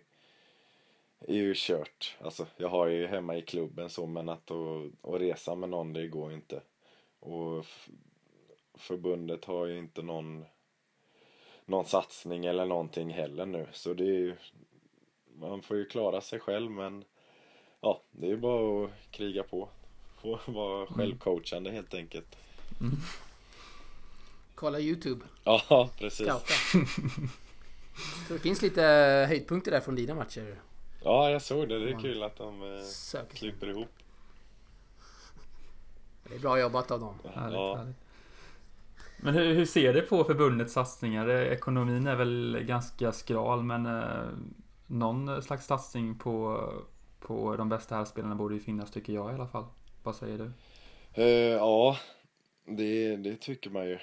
[1.27, 2.17] är, ju kört.
[2.21, 5.93] Alltså, jag har ju hemma i klubben så, men att, och, och resa med någon,
[5.93, 6.63] det går ju inte.
[7.21, 7.67] Och
[8.75, 10.45] förbundet har ju inte någon
[11.65, 13.67] någon satsning eller någonting heller nu.
[13.73, 14.37] Så det är ju
[15.35, 17.05] man får ju klara sig själv men
[17.81, 19.69] ja, det är ju bara att kriga på.
[20.23, 22.37] Få vara självcoachande helt enkelt.
[24.55, 25.25] Kolla YouTube.
[25.45, 26.27] Ja, precis.
[28.29, 28.83] Så det finns lite
[29.29, 30.57] höjdpunkter där från dina matcher.
[31.05, 31.79] Ja, jag såg det.
[31.79, 33.35] Det är kul att de eh, Sök.
[33.35, 33.89] klipper ihop.
[36.29, 37.15] Det är bra jobbat av dem.
[37.35, 37.77] Härligt, Ja.
[37.77, 37.97] härligt.
[39.23, 41.29] Men hur, hur ser det på förbundets satsningar?
[41.31, 44.29] Ekonomin är väl ganska skral men eh,
[44.87, 46.65] någon slags satsning på,
[47.21, 49.65] på de bästa här spelarna borde ju finnas tycker jag i alla fall.
[50.03, 50.51] Vad säger du?
[51.23, 51.97] Eh, ja,
[52.65, 53.99] det, det tycker man ju.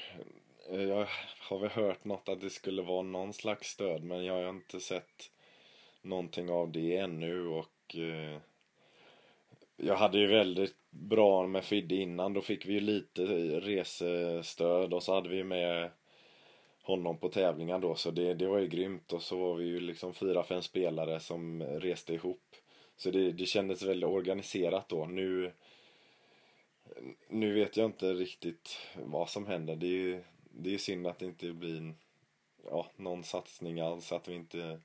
[0.71, 1.07] Eh, jag
[1.39, 4.79] har väl hört något att det skulle vara någon slags stöd men jag har inte
[4.79, 5.31] sett
[6.01, 8.39] någonting av det ännu och eh,
[9.77, 12.33] jag hade ju väldigt bra med Fidde innan.
[12.33, 13.21] Då fick vi ju lite
[13.60, 15.89] resestöd och så hade vi med
[16.81, 19.79] honom på tävlingar då så det, det var ju grymt och så var vi ju
[19.79, 22.55] liksom fyra, fem spelare som reste ihop.
[22.97, 25.05] Så det, det kändes väldigt organiserat då.
[25.05, 25.51] Nu
[27.29, 29.75] nu vet jag inte riktigt vad som händer.
[29.75, 31.93] Det är ju det är synd att det inte blir
[32.65, 34.12] ja, någon satsning alls.
[34.12, 34.79] Att vi inte...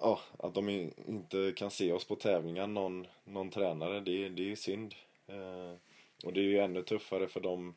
[0.00, 0.68] Ja, att de
[1.06, 4.00] inte kan se oss på tävlingar, någon, någon tränare.
[4.00, 4.94] Det, är- det är ju synd.
[5.26, 5.74] Eh,
[6.24, 7.74] och det är ju ännu tuffare för de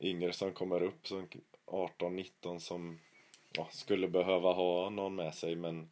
[0.00, 1.28] yngre som kommer upp, som
[1.66, 2.98] 18-19 som
[3.52, 5.90] ja, skulle behöva ha någon med sig men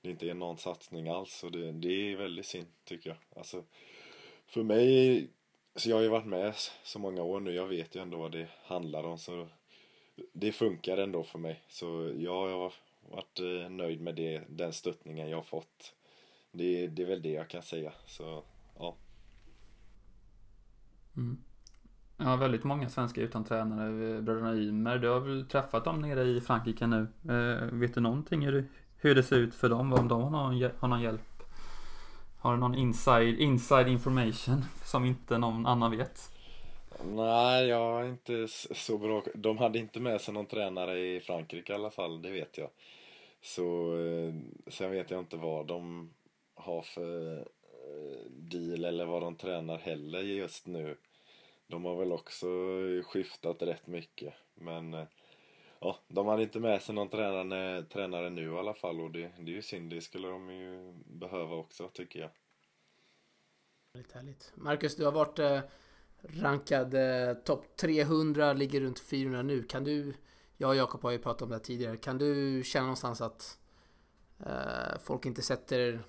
[0.00, 1.44] det inte är någon satsning alls.
[1.44, 3.18] Och det, det är väldigt synd tycker jag.
[3.38, 3.64] Alltså,
[4.46, 5.28] för mig,
[5.76, 8.32] så jag har ju varit med så många år nu, jag vet ju ändå vad
[8.32, 9.48] det handlar om så
[10.32, 11.62] det funkar ändå för mig.
[11.68, 12.72] Så jag har
[13.10, 15.94] varit eh, nöjd med det, den stöttningen jag har fått.
[16.52, 17.92] Det, det är väl det jag kan säga.
[18.06, 18.44] Så
[18.78, 18.96] ja.
[21.16, 21.38] Mm.
[22.16, 24.16] Ja, väldigt många svenskar utan tränare.
[24.16, 27.06] Eh, bröderna Ymer, du har väl träffat dem nere i Frankrike nu.
[27.28, 28.64] Eh, vet du någonting hur det,
[28.96, 29.92] hur det ser ut för dem?
[29.92, 31.35] Om de har någon, har någon hjälp?
[32.46, 36.30] Har du någon inside, inside information som inte någon annan vet?
[37.04, 41.72] Nej, jag är inte så bra De hade inte med sig någon tränare i Frankrike
[41.72, 42.68] i alla fall, det vet jag.
[43.42, 44.34] Så eh,
[44.66, 46.10] sen vet jag inte vad de
[46.54, 47.44] har för eh,
[48.30, 50.96] deal eller vad de tränar heller just nu.
[51.66, 52.46] De har väl också
[53.04, 54.34] skiftat rätt mycket.
[54.54, 55.04] Men eh,
[55.80, 59.32] ja, de hade inte med sig någon tränare, tränare nu i alla fall och det,
[59.38, 59.90] det är ju synd.
[59.90, 62.30] Det skulle de ju behöva också tycker jag.
[63.92, 64.52] Väldigt härligt.
[64.54, 65.60] Marcus, du har varit eh,
[66.22, 69.62] rankad eh, topp 300, ligger runt 400 nu.
[69.62, 70.14] Kan du,
[70.56, 73.58] jag och Jakob har ju pratat om det här tidigare, kan du känna någonstans att
[74.46, 76.00] eh, folk inte sätter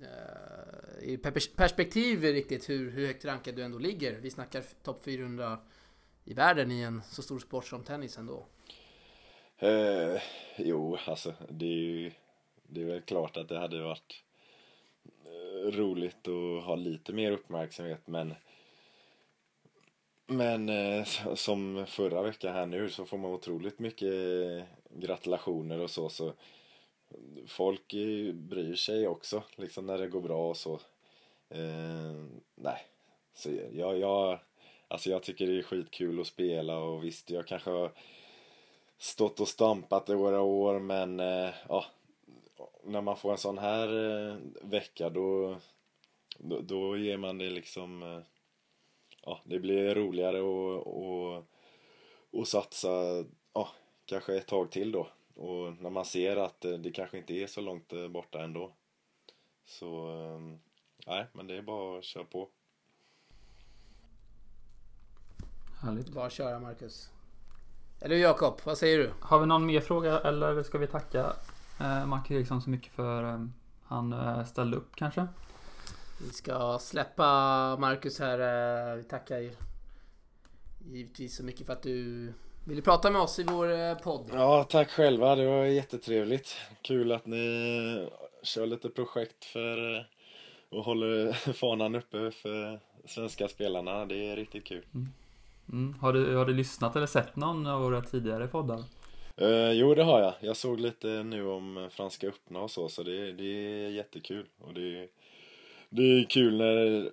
[0.00, 1.18] eh, i
[1.56, 4.20] perspektiv riktigt hur, hur högt rankad du ändå ligger?
[4.20, 5.58] Vi snackar topp 400
[6.24, 8.46] i världen i en så stor sport som tennis ändå.
[9.58, 10.22] Eh,
[10.56, 12.12] jo, alltså det är ju
[12.62, 14.24] det är väl klart att det hade varit
[15.24, 18.34] eh, roligt att ha lite mer uppmärksamhet men
[20.26, 24.14] men eh, som förra veckan här nu så får man otroligt mycket
[24.90, 26.32] gratulationer och så så
[27.46, 30.74] folk eh, bryr sig också liksom när det går bra och så.
[31.48, 32.86] Eh, nej,
[33.34, 34.38] så jag, jag,
[34.88, 37.92] alltså jag tycker det är skitkul att spela och visst jag kanske har
[39.02, 41.84] stått och stampat i några år men eh, ja,
[42.84, 45.56] när man får en sån här eh, vecka då,
[46.38, 48.20] då, då ger man det liksom eh,
[49.22, 51.44] ja, det blir roligare och, och,
[52.30, 53.68] och satsa ja,
[54.04, 55.08] kanske ett tag till då.
[55.34, 58.72] Och när man ser att det kanske inte är så långt borta ändå.
[59.64, 60.08] Så
[61.06, 62.48] nej, men det är bara att köra på.
[65.82, 66.08] Härligt.
[66.08, 67.11] Bara köra Marcus.
[68.04, 69.10] Eller Jakob, vad säger du?
[69.20, 71.32] Har vi någon mer fråga eller ska vi tacka
[71.80, 73.46] eh, Marcus Eriksson så mycket för eh,
[73.84, 75.26] han eh, ställde upp kanske?
[76.22, 77.24] Vi ska släppa
[77.76, 78.38] Marcus här.
[78.92, 79.50] Eh, vi tackar
[80.90, 82.32] givetvis så mycket för att du
[82.64, 84.30] ville prata med oss i vår eh, podd.
[84.32, 85.36] Ja, tack själva.
[85.36, 86.56] Det var jättetrevligt.
[86.82, 88.08] Kul att ni
[88.42, 90.04] kör lite projekt för eh,
[90.70, 94.04] och håller fanan uppe för svenska spelarna.
[94.06, 94.84] Det är riktigt kul.
[94.94, 95.08] Mm.
[95.72, 95.94] Mm.
[96.00, 98.78] Har, du, har du lyssnat eller sett någon av våra tidigare poddar?
[99.42, 100.34] Uh, jo, det har jag.
[100.40, 104.46] Jag såg lite nu om Franska öppna och så, så det, det är jättekul.
[104.58, 105.08] Och det,
[105.90, 107.10] det är kul när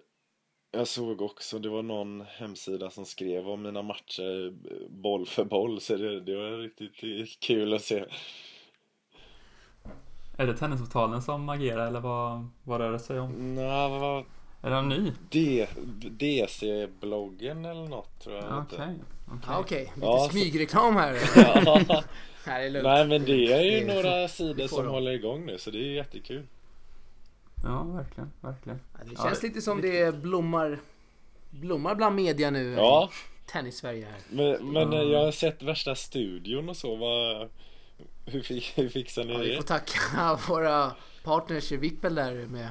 [0.72, 4.54] jag såg också, det var någon hemsida som skrev om mina matcher
[4.90, 8.06] boll för boll, så det, det var riktigt kul att se.
[10.38, 13.56] Är det Tennisportalen som agerar eller vad, vad rör det sig om?
[13.56, 14.26] Nej, vad,
[14.62, 15.12] är den ny?
[16.10, 18.46] DC-bloggen eller något tror jag.
[18.46, 18.78] Okej.
[18.78, 18.96] Okay.
[19.28, 19.60] Okej, okay.
[19.60, 19.80] okay.
[19.80, 21.14] lite ja, smygreklam här.
[21.36, 22.04] ja.
[22.46, 22.84] här är lugnt.
[22.84, 24.94] Nej men det är ju några sidor som dem.
[24.94, 26.48] håller igång nu så det är jättekul.
[27.64, 28.80] Ja, verkligen, verkligen.
[28.94, 30.80] Ja, det känns ja, lite som det blommar,
[31.50, 32.74] blommar bland media nu.
[32.74, 33.10] Ja.
[33.52, 34.20] Tennis-Sverige här.
[34.30, 35.04] Men, men ja.
[35.04, 36.96] jag har sett värsta studion och så.
[36.96, 37.50] Vad,
[38.26, 39.46] hur, hur fixar ni ja, det?
[39.46, 40.92] Vi får tacka våra
[41.24, 42.70] partners i Vippel där med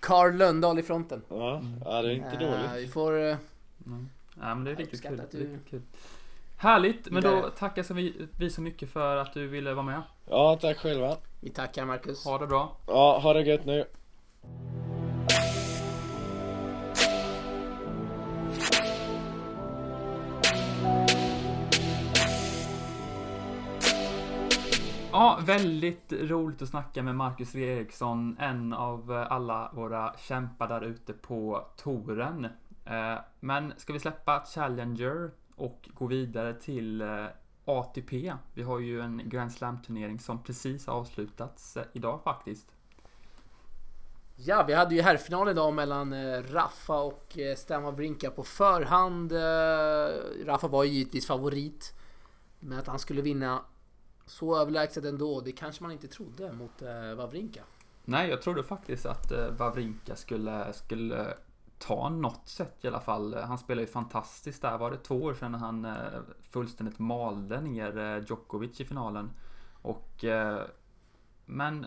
[0.00, 1.22] Carl Lundahl i fronten.
[1.28, 2.70] Ja, ja det är inte äh, dåligt.
[2.76, 3.12] Vi får...
[3.12, 3.36] Uh,
[3.86, 4.08] mm.
[4.40, 5.22] Ja, men det är riktigt kul.
[5.30, 5.38] Du...
[5.38, 5.82] riktigt kul.
[6.56, 10.02] Härligt, men då tackar så vi, vi så mycket för att du ville vara med.
[10.26, 11.16] Ja, tack själva.
[11.40, 12.24] Vi tackar Marcus.
[12.24, 12.76] Ha det bra.
[12.86, 13.84] Ja, ha det gött nu.
[25.12, 30.80] Ja, väldigt roligt att snacka med Marcus Eriksson, en av eh, alla våra kämpar där
[30.80, 32.44] ute på touren.
[32.84, 37.26] Eh, men ska vi släppa Challenger och gå vidare till eh,
[37.64, 38.34] ATP?
[38.54, 42.66] Vi har ju en Grand Slam-turnering som precis har avslutats idag faktiskt.
[44.36, 49.32] Ja, vi hade ju herrfinal idag mellan Raffa och Stan Wawrinka på förhand.
[50.46, 51.94] Raffa var ju givetvis favorit.
[52.60, 53.62] Men att han skulle vinna
[54.28, 57.62] så överlägset ändå, det kanske man inte trodde mot eh, Wawrinka.
[58.04, 61.34] Nej, jag trodde faktiskt att eh, Wawrinka skulle, skulle
[61.78, 63.34] ta något sätt i alla fall.
[63.34, 64.78] Han spelade ju fantastiskt där.
[64.78, 65.94] Var det två år sedan han eh,
[66.50, 69.30] fullständigt malde ner eh, Djokovic i finalen.
[69.82, 70.62] Och eh,
[71.46, 71.86] men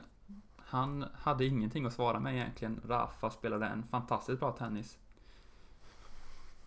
[0.57, 2.81] han hade ingenting att svara med egentligen.
[2.87, 4.97] Rafa spelade en fantastiskt bra tennis.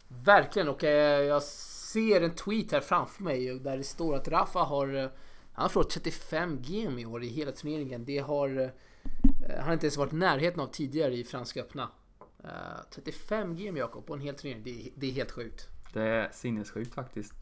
[0.09, 5.11] Verkligen och jag ser en tweet här framför mig där det står att Rafa har
[5.55, 8.05] han har förlorat 35 game i år i hela turneringen.
[8.05, 11.91] Det har eh, han inte ens varit i närheten av tidigare i Franska öppna.
[12.45, 12.51] Uh,
[12.91, 14.63] 35 game Jakob på en hel turnering.
[14.63, 15.69] Det, det, är helt sjukt.
[15.93, 17.35] Det är sinnessjukt faktiskt.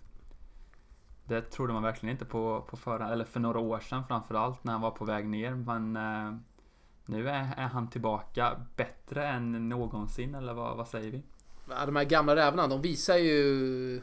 [1.25, 4.72] Det trodde man verkligen inte på, på förra, eller för några år sedan framförallt när
[4.72, 5.55] han var på väg ner.
[5.55, 6.38] Men uh,
[7.07, 11.22] nu är, är, han tillbaka bättre än någonsin eller vad, vad säger vi?
[11.68, 14.03] Ja, de här gamla rävarna de visar ju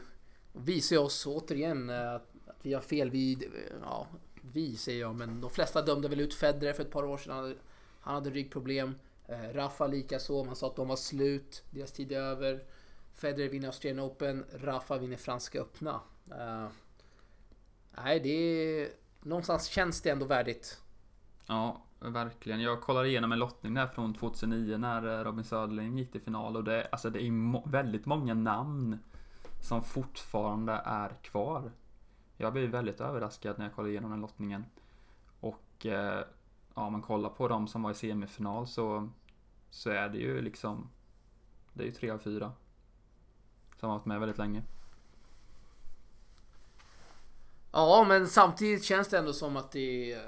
[0.52, 2.29] visar ju oss återigen eh, att
[2.62, 3.10] vi har fel.
[3.10, 3.48] Vi,
[3.82, 4.06] ja,
[4.52, 7.32] vi säger jag, men de flesta dömde väl ut Federer för ett par år sedan.
[7.32, 7.56] Han hade,
[8.00, 8.94] han hade ryggproblem.
[9.26, 10.44] Eh, Rafa likaså.
[10.44, 11.62] Man sa att de var slut.
[11.70, 12.64] Deras tid är över.
[13.14, 14.44] Federer vinner Australian Open.
[14.52, 16.00] Rafa vinner Franska öppna.
[16.30, 16.68] Uh,
[18.04, 18.88] nej, det är...
[19.22, 20.80] Någonstans känns det ändå värdigt.
[21.46, 22.60] Ja, verkligen.
[22.60, 26.56] Jag kollade igenom en lottning där från 2009 när eh, Robin Söderling gick till final
[26.56, 28.98] och det, alltså det är väldigt många namn
[29.62, 31.72] som fortfarande är kvar.
[32.40, 34.64] Jag blev väldigt överraskad när jag kollade igenom den lottningen.
[35.40, 36.24] Och eh,
[36.74, 39.08] ja, man kollar på de som var i semifinal så,
[39.70, 40.90] så är det ju liksom
[41.72, 42.52] Det är ju tre av fyra.
[43.80, 44.62] Som har varit med väldigt länge.
[47.72, 50.20] Ja, men samtidigt känns det ändå som att det, eh,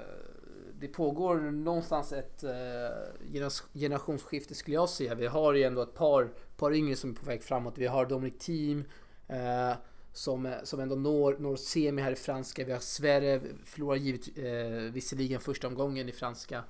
[0.79, 5.15] det pågår någonstans ett eh, generationsskifte skulle jag säga.
[5.15, 7.77] Vi har ju ändå ett par, par yngre som är på väg framåt.
[7.77, 8.83] Vi har Dominic Team.
[9.27, 9.73] Eh,
[10.13, 12.65] som, eh, som ändå når, når semi här i franska.
[12.65, 16.63] Vi har Sverige, förlorar givet, eh, visserligen första omgången i franska.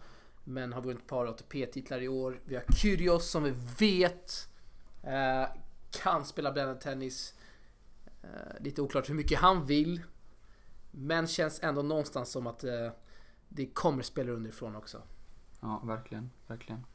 [0.43, 2.39] Men har vunnit ett par ATP-titlar i år.
[2.45, 4.47] Vi har Kyrgios som vi vet
[5.03, 5.45] eh,
[5.91, 7.33] kan spela bländande tennis.
[8.23, 10.01] Eh, lite oklart hur mycket han vill.
[10.91, 12.89] Men känns ändå någonstans som att eh,
[13.49, 15.01] det kommer spelare underifrån också.
[15.61, 16.85] Ja, verkligen, verkligen.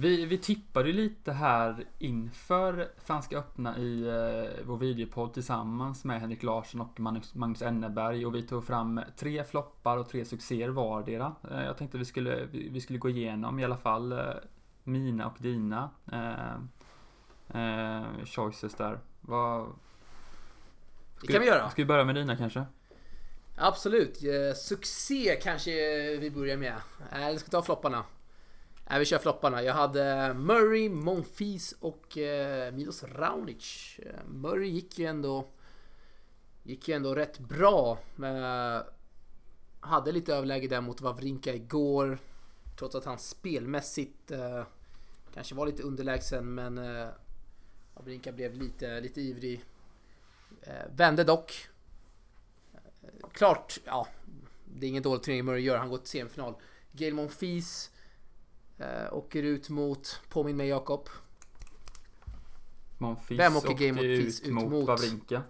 [0.00, 6.20] Vi, vi tippade ju lite här inför Franska öppna i eh, vår videopodd tillsammans med
[6.20, 10.68] Henrik Larsson och Magnus, Magnus Enneberg och vi tog fram tre floppar och tre succéer
[10.68, 11.34] vardera.
[11.50, 14.18] Eh, jag tänkte vi skulle, vi, vi skulle gå igenom i alla fall eh,
[14.84, 16.54] mina och dina eh,
[17.60, 18.98] eh, choices där.
[19.20, 19.66] Vad,
[21.20, 21.70] Det kan vi göra.
[21.70, 22.64] Ska vi börja med dina kanske?
[23.56, 24.22] Absolut.
[24.22, 25.70] Eh, Succé kanske
[26.16, 26.74] vi börjar med.
[27.12, 28.04] Eh, Eller ska vi ta flopparna?
[28.90, 29.62] Nej, vi kör flopparna.
[29.62, 33.98] Jag hade Murray, Monfils och eh, Milos Raonic.
[34.02, 35.48] Eh, Murray gick ju ändå...
[36.62, 37.98] Gick ju ändå rätt bra.
[38.22, 38.82] Eh,
[39.80, 42.18] hade lite överläge där mot Wawrinka igår.
[42.78, 44.62] Trots att han spelmässigt eh,
[45.34, 47.08] kanske var lite underlägsen men eh,
[47.94, 49.64] Wawrinka blev lite, lite ivrig.
[50.62, 51.68] Eh, vände dock.
[52.74, 54.08] Eh, klart, ja.
[54.64, 55.76] Det är ingen dålig turnering Murray gör.
[55.76, 56.54] Han går till semifinal.
[56.92, 57.90] Gael Monfils
[58.78, 61.08] eh, åker ut mot, påminn mig Jakob.
[62.98, 64.88] Monfils Vem åker Game ut ut mot mot?
[64.88, 65.42] Wawrinka.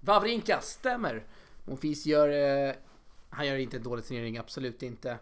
[0.00, 1.26] Wawrinka, stämmer!
[1.64, 2.28] Monfils gör...
[2.28, 2.74] Eh,
[3.30, 5.18] han gör inte en dålig turnering, absolut inte.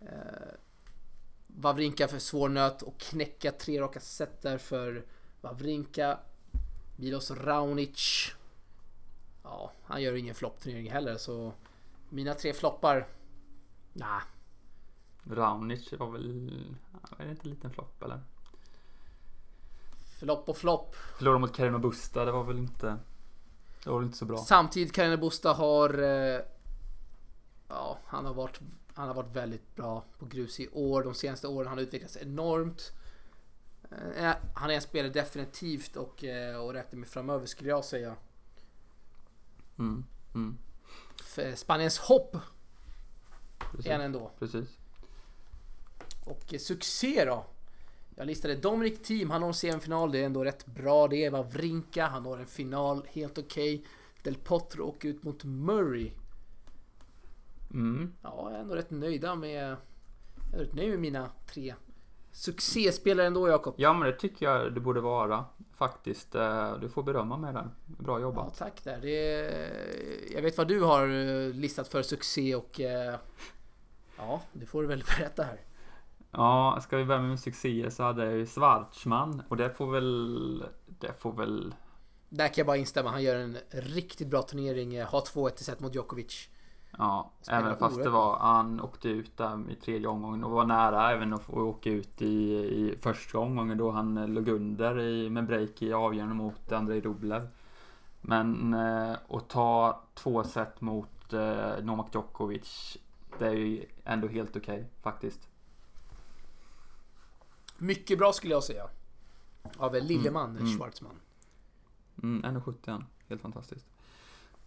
[0.00, 0.08] Eh,
[1.46, 5.04] Wawrinka för svår nöt och knäcka tre raka set där för
[5.40, 6.18] Wawrinka.
[6.96, 8.30] Milos Raonic.
[9.42, 11.52] Ja, han gör ingen floppturnering heller så
[12.08, 13.08] mina tre floppar.
[13.92, 14.22] Nah,
[15.30, 16.50] Raonic var väl...
[17.18, 18.20] Är det inte en liten flopp eller?
[20.24, 20.96] flopp och flopp.
[21.16, 22.98] Förlorade mot Carino Busta, det var väl inte...
[23.84, 24.38] Det var väl inte så bra.
[24.38, 25.98] Samtidigt Carina Busta har...
[26.02, 26.40] Eh,
[27.68, 28.60] ja, han har varit...
[28.94, 31.02] Han har varit väldigt bra på grus i år.
[31.02, 32.92] De senaste åren har han utvecklats enormt.
[34.16, 38.16] Eh, han är en spelare definitivt och, eh, och räknar med framöver skulle jag säga.
[39.78, 40.04] Mm,
[40.34, 40.58] mm,
[41.56, 42.36] Spaniens hopp
[43.70, 43.86] precis.
[43.86, 44.30] är han ändå.
[44.38, 44.78] precis.
[46.24, 47.44] Och eh, succé då?
[48.16, 51.08] Jag listade Dominic Team, han når semifinal, det är ändå rätt bra.
[51.08, 53.84] Det är Wawrinka, han når en final, helt okej.
[54.22, 56.10] Del Potro åker ut mot Murray.
[57.70, 58.12] Mm.
[58.22, 59.76] Ja, jag är ändå rätt nöjda med...
[60.52, 61.74] Jag är rätt nöjd med mina tre
[62.32, 63.74] succéspelare ändå, Jakob.
[63.76, 65.44] Ja, men det tycker jag det borde vara.
[65.76, 66.34] Faktiskt.
[66.34, 67.68] Eh, Du får berömma mig där.
[67.86, 68.58] Bra Ja, jobbat.
[68.58, 68.98] tack där.
[69.00, 70.32] Det.
[70.34, 72.80] Jag vet vad du har eh, listat för succé och...
[74.16, 75.60] Ja, det får du väl berätta här.
[76.36, 79.42] Ja, ska vi börja med succéer så hade jag ju Schwarzman.
[79.48, 80.64] Och det får väl...
[80.86, 81.74] Det får väl...
[82.28, 83.10] Där kan jag bara instämma.
[83.10, 84.94] Han gör en riktigt bra turnering.
[84.94, 86.48] eh, Har 2-1 i set mot Djokovic.
[86.98, 88.38] Ja, Spelar även fast det var...
[88.38, 92.22] Han åkte ut där i tredje omgången och var nära även att få åka ut
[92.22, 97.00] i, i första omgången då han låg under i, med break i avgörande mot Andrei
[97.00, 97.48] Rublev.
[98.20, 102.98] Men eh, att ta två set mot eh, Novak Djokovic
[103.38, 105.48] det är ju ändå helt okej faktiskt.
[107.78, 108.88] Mycket bra skulle jag säga.
[109.76, 110.78] Av Lilleman, Mm, mm.
[110.78, 111.20] Schwarzman.
[112.22, 113.86] Mm, 1,70 helt fantastiskt.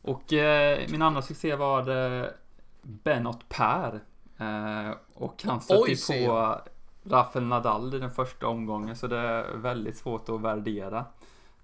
[0.01, 2.34] Och eh, min andra succé var det
[2.82, 4.03] Benot Per.
[4.38, 6.62] Eh, och han stötte Oj, på
[7.03, 11.05] Rafael Nadal i den första omgången så det är väldigt svårt att värdera.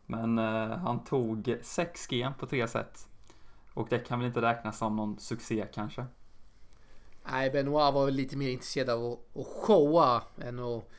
[0.05, 3.07] Men eh, han tog 6 game på tre set.
[3.73, 6.05] Och det kan väl inte räknas som någon succé kanske.
[7.31, 10.89] Nej, Benoit var väl lite mer intresserad av att, att showa än att,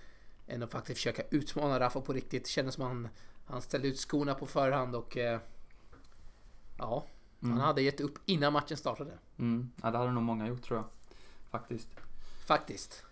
[0.47, 2.45] än att faktiskt försöka utmana Rafa på riktigt.
[2.45, 3.09] Det kändes som han,
[3.47, 5.17] han ställde ut skorna på förhand och...
[5.17, 5.41] eh,
[6.79, 7.07] Ja,
[7.43, 7.57] Mm.
[7.57, 9.19] han hade gett upp innan matchen startade.
[9.39, 10.87] Mm, ja, det hade nog många gjort tror jag.
[11.51, 11.89] Faktiskt.
[12.47, 13.05] Faktiskt,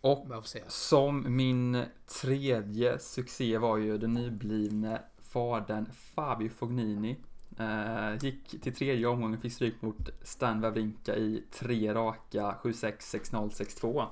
[0.00, 0.26] Och.
[0.68, 1.84] Som min
[2.22, 7.16] tredje succé var ju den nyblivne fadern Fabio Fognini.
[7.58, 13.50] Eh, gick till tredje omgången, fick stryk mot Stan Wawrinka i tre raka 7-6, 6-0,
[13.50, 14.06] 6-2.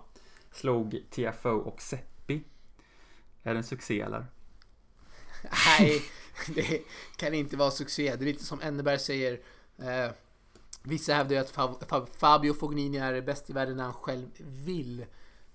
[0.52, 2.42] Slog TFO och Seppi.
[3.48, 4.26] Är det en succé eller?
[5.78, 6.02] Nej,
[6.54, 6.82] det
[7.16, 8.16] kan inte vara succé.
[8.16, 9.40] Det är lite som Enneberg säger.
[9.78, 10.10] Eh,
[10.82, 14.26] vissa hävdar ju att Fa- Fa- Fabio Fognini är bäst i världen när han själv
[14.38, 15.00] vill.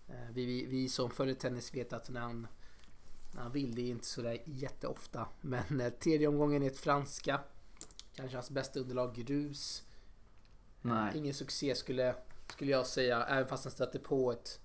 [0.07, 2.47] Eh, vi, vi, vi som följer tennis vet att när han,
[3.31, 5.27] när han vill, det är inte sådär jätteofta.
[5.41, 7.39] Men eh, tredje omgången är ett franska.
[8.15, 9.83] Kanske hans bästa underlag grus.
[10.81, 11.17] Nej.
[11.17, 12.15] Ingen succé skulle,
[12.49, 14.59] skulle jag säga, även fast han stötte på ett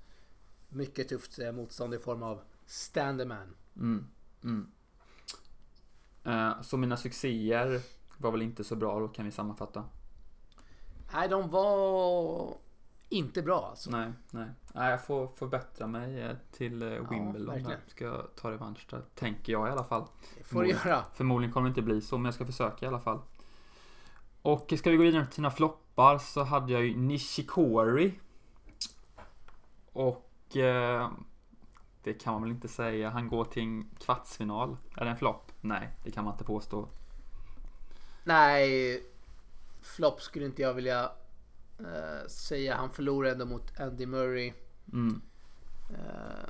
[0.69, 3.55] mycket tufft eh, motstånd i form av Standerman.
[3.77, 4.07] Mm.
[4.45, 4.71] Mm.
[6.25, 7.81] Eh, så mina succéer
[8.17, 9.85] var väl inte så bra, då kan vi sammanfatta.
[11.13, 12.55] Nej, de var
[13.09, 13.91] inte bra alltså.
[13.91, 14.49] Nej, nej.
[14.75, 17.47] nej jag får förbättra mig eh, till eh, Wimbledon.
[17.47, 17.81] verkligen.
[17.87, 19.03] Ska jag ta revansch där.
[19.15, 20.05] Tänker jag i alla fall.
[20.39, 21.05] Det får du göra.
[21.15, 23.21] Förmodligen kommer det inte bli så, men jag ska försöka i alla fall.
[24.43, 28.21] Och ska vi gå vidare till dina floppar så hade jag ju Nishikori.
[29.93, 30.57] Och...
[30.57, 31.11] Eh,
[32.03, 33.11] det kan man väl inte säga.
[33.11, 34.77] Han går till en kvartsfinal.
[34.97, 35.53] Är det en flopp?
[35.61, 36.89] Nej, det kan man inte påstå.
[38.25, 39.03] Nej,
[39.83, 41.11] flopp skulle inte jag vilja
[41.79, 42.77] eh, säga.
[42.77, 44.53] Han förlorade ändå mot Andy Murray.
[44.93, 45.21] Mm.
[45.91, 46.49] Eh,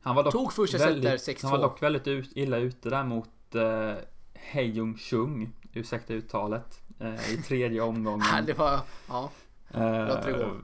[0.00, 1.38] Han var dock Tog första set väldigt, där, 6-2.
[1.42, 3.94] Han var dock väldigt ut, illa ute där mot uh,
[4.34, 5.52] Hejung Chung.
[5.72, 6.80] Ursäkta uttalet.
[7.00, 8.46] eh, I tredje omgången.
[8.46, 9.30] det var, ja.
[9.70, 10.54] Eh, Låt det gå.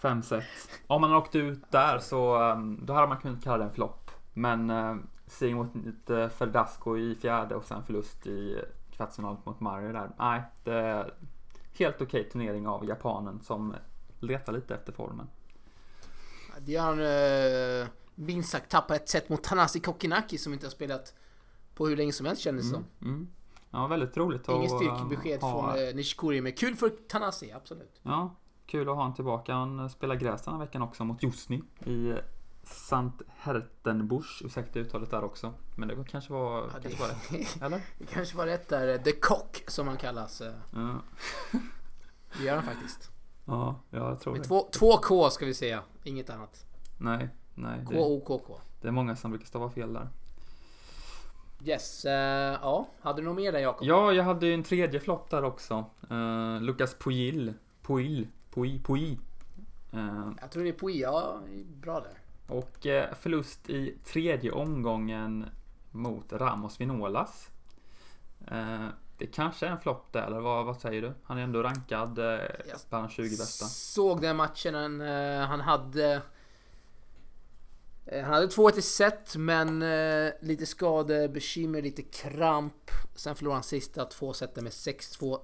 [0.00, 0.44] Fem set.
[0.86, 4.10] Om man åkte ut där så um, då hade man kunnat kalla det en flopp.
[4.32, 5.74] Men uh, seger mot
[6.10, 10.10] uh, Verdasco i fjärde och sen förlust i kvartsfinalen mot Murray där.
[10.18, 11.14] Nej, det är
[11.78, 13.74] helt okej turnering av japanen som
[14.20, 15.28] letar lite efter formen.
[16.60, 21.14] Det han eh, minst sagt tappa ett set mot Tanasi Kokinaki som inte har spelat
[21.74, 23.08] på hur länge som helst kändes det Mm, som.
[23.08, 23.28] mm.
[23.70, 28.00] Ja, väldigt roligt Inget att, styrkebesked ha- från eh, Nishikori, men kul för Tanasi, absolut.
[28.02, 28.34] Ja,
[28.66, 29.54] kul att ha honom tillbaka.
[29.54, 32.14] Han spelar gräs den här veckan också mot Jusni i
[32.62, 34.42] Sant Hertenbusch.
[34.44, 35.54] Ursäkta uttalet där också.
[35.76, 37.62] Men det kanske var, Ja, kanske var det, rätt.
[37.62, 37.80] Eller?
[37.98, 38.98] det kanske var rätt där.
[38.98, 40.42] The Cock som han kallas.
[40.70, 40.82] Ja,
[42.38, 43.10] Det gör han faktiskt.
[43.44, 44.48] ja jag tror Med det.
[44.48, 46.66] två, två K ska vi säga, inget annat.
[46.98, 47.84] Nej, nej.
[47.86, 48.60] K-O-K-K.
[48.80, 50.08] det är många som brukar stava fel där.
[51.64, 52.86] Yes, eh, ja.
[53.00, 53.86] Hade du något mer där Jakob?
[53.86, 55.84] Ja, jag hade ju en tredje flopp där också.
[56.10, 57.54] Uh, Lucas Puil.
[57.82, 58.28] Puil.
[58.56, 58.78] Pui.
[58.84, 59.18] Pui.
[59.92, 61.40] Eh, Jag tror det är Pui, ja,
[61.80, 62.18] bra där.
[62.56, 65.46] och eh, förlust i tredje omgången
[65.90, 67.48] mot Ramos Vinolas.
[68.50, 68.86] Eh,
[69.18, 71.12] det kanske är en flopp där, eller vad, vad säger du?
[71.22, 72.38] Han är ändå rankad eh,
[72.88, 73.64] bland de 20 bästa.
[73.66, 76.22] Såg den matchen, han, eh, han hade...
[78.12, 82.90] Han hade 2-1 i set, men eh, lite skador, bekymmer, lite kramp.
[83.14, 85.40] Sen förlorade han sista två seten med 6-2,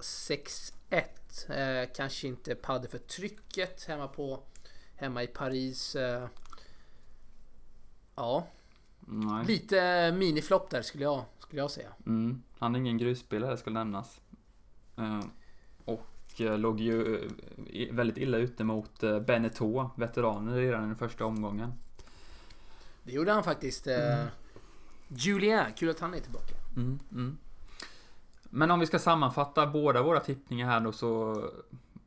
[0.92, 1.82] 6-1.
[1.82, 4.42] Eh, kanske inte pallade för trycket hemma på...
[4.96, 5.96] Hemma i Paris.
[5.96, 6.28] Eh,
[8.14, 8.46] ja,
[9.00, 9.46] Nej.
[9.46, 11.88] lite miniflopp där skulle jag, skulle jag säga.
[12.06, 12.42] Mm.
[12.58, 14.20] Han är ingen grusspelare ska nämnas.
[14.96, 15.20] Eh,
[15.84, 17.24] och eh, låg ju
[17.72, 21.72] eh, väldigt illa ute mot eh, Beneteau, veteraner redan i den första omgången.
[23.02, 23.86] Det gjorde han faktiskt.
[23.86, 24.24] Eh,
[25.08, 26.54] Julien, kul att han är tillbaka.
[26.76, 27.38] Mm, mm.
[28.54, 31.42] Men om vi ska sammanfatta båda våra tippningar här då så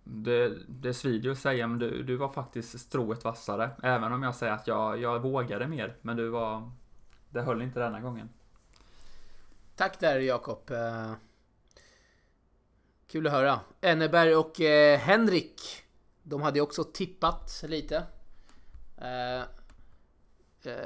[0.04, 3.70] det, det svider ju att säga men du, du var faktiskt strået vassare.
[3.84, 5.96] Även om jag säger att jag, jag vågade mer.
[6.02, 6.72] Men du var...
[7.30, 8.30] Det höll inte denna gången.
[9.76, 10.72] Tack där Jakob.
[10.72, 11.12] Eh,
[13.08, 13.60] kul att höra.
[13.82, 15.62] Enneberg och eh, Henrik.
[16.24, 18.04] De hade ju också tippat lite.
[18.98, 19.46] Eh, eh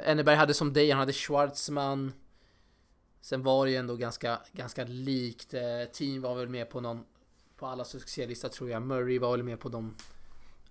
[0.10, 2.14] Enneberg hade som dig, han hade Schwartzman.
[3.22, 5.54] Sen var det ju ändå ganska, ganska likt.
[5.54, 5.62] Eh,
[5.94, 7.06] team var väl med på någon...
[7.58, 8.82] På alla succélista tror jag.
[8.82, 9.96] Murray var väl med på de...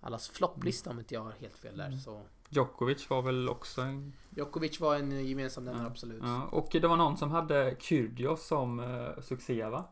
[0.00, 1.90] Allas flopplista om inte jag har helt fel där.
[1.90, 4.12] Så Djokovic var väl också en...
[4.36, 6.22] Djokovic var en gemensam nämnare, absolut.
[6.22, 9.84] Ja, och det var någon som hade Kyrgios som eh, succé va?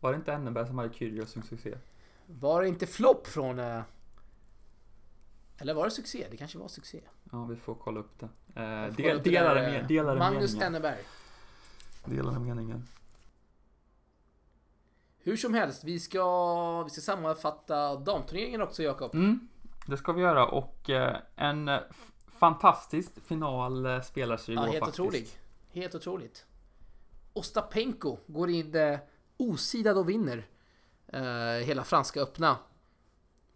[0.00, 1.74] Var det inte Enneberg som hade Kyrgios som succé?
[2.26, 3.58] Var det inte flopp från...
[3.58, 3.80] eh,
[5.58, 6.26] Eller var det succé?
[6.30, 7.00] Det kanske var succé.
[7.32, 8.28] Ja, vi får kolla upp det.
[8.60, 10.66] Eh, del, delade, med, eh, delade Magnus meningar.
[10.66, 10.98] Enneberg.
[12.04, 12.82] Delade meningar.
[15.18, 19.14] Hur som helst, vi ska, vi ska sammanfatta damturneringen också Jakob.
[19.14, 19.48] Mm,
[19.86, 21.70] det ska vi göra och eh, en
[22.26, 25.00] fantastisk final eh, spelas ju Ja, igår helt faktiskt.
[25.00, 25.28] otrolig.
[25.72, 26.46] Helt otroligt.
[27.32, 28.98] Ostapenko går in eh,
[29.36, 30.46] osidad och vinner
[31.06, 32.56] eh, hela franska öppna.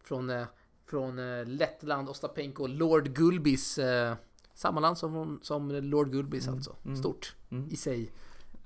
[0.00, 0.46] Från, eh,
[0.86, 3.78] från eh, Lettland, Ostapenko, Lord Gulbis.
[3.78, 4.14] Eh,
[4.54, 6.76] samma land som, som Lord Gulbis alltså.
[6.84, 6.96] mm.
[6.96, 7.68] Stort Mm.
[7.70, 8.10] i sig.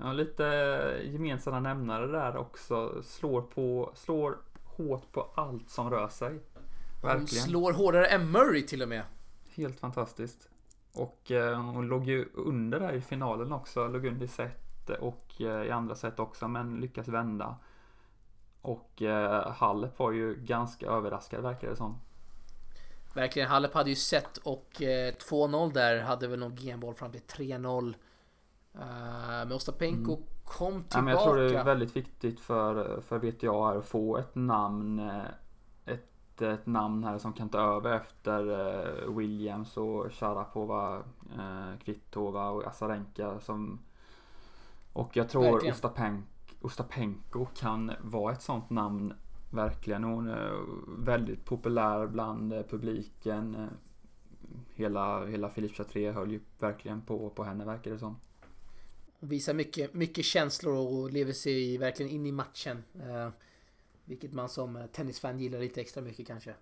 [0.01, 0.45] Ja, lite
[1.05, 3.03] gemensamma nämnare där också.
[3.03, 6.31] Slår på, slår hårt på allt som rör sig.
[6.31, 7.45] Hon Verkligen.
[7.45, 9.03] slår hårdare än Murray till och med.
[9.55, 10.49] Helt fantastiskt.
[10.95, 13.89] Och eh, hon låg ju under där i finalen också.
[13.89, 17.57] Låg under i set och eh, i andra set också men lyckas vända.
[18.61, 22.01] Och eh, Halep var ju ganska överraskad verkar det som.
[23.15, 27.21] Verkligen, Halep hade ju sett och eh, 2-0 där hade väl någon genboll fram till
[27.21, 27.95] 3-0.
[28.79, 28.85] Uh,
[29.49, 30.83] men Ostapenko kom Mm.
[30.83, 31.03] Ja, tillbaka.
[31.03, 34.99] men jag tror det är väldigt viktigt för, för VTA här att få ett namn
[34.99, 35.23] eh,
[35.85, 38.51] ett, ett namn här som kan ta över efter
[39.07, 40.97] eh, Williams och Sharapova,
[41.39, 43.79] eh, Kvitova och Azarenka som
[44.93, 45.75] och jag tror Verkligen.
[45.75, 46.23] Ostapenko,
[46.63, 49.15] Ostapenko kan vara ett sånt namn
[49.51, 50.05] verkligen.
[50.05, 50.53] Hon är
[51.05, 53.55] väldigt populär bland eh, publiken.
[53.55, 53.67] Eh,
[54.75, 58.17] Hela, hela Filip Chatrier höll ju verkligen på, på henne verkar det som.
[59.21, 62.85] Visar mycket, mycket känslor och lever sig verkligen in i matchen.
[62.95, 63.31] Eh,
[64.09, 66.55] vilket man som eh, tennisfan gillar lite extra mycket kanske.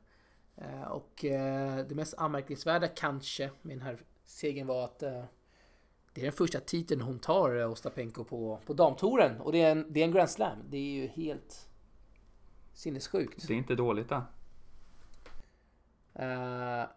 [0.56, 5.24] Eh, och eh, det mest anmärkningsvärda kanske med den här segern var att eh,
[6.12, 9.40] det är den första titeln hon tar, eh, Ostapenko, på, på damtouren.
[9.40, 10.58] Och det är, en, det är en Grand Slam.
[10.70, 11.68] Det är ju helt
[12.72, 13.48] sinnessjukt.
[13.48, 14.22] Det är inte dåligt det.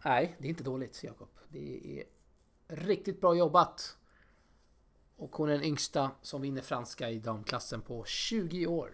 [0.05, 1.29] Nej, det är inte dåligt, Jakob.
[1.49, 2.03] Det är
[2.67, 3.97] riktigt bra jobbat.
[5.19, 8.91] Och hon är den yngsta som vinner franska i damklassen på 20 år.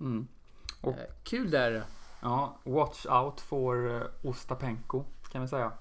[0.00, 0.28] Mm.
[0.80, 1.84] Och- Eh, kul där.
[2.22, 5.72] Ja, watch out for eh, Ostapenko kan vi säga.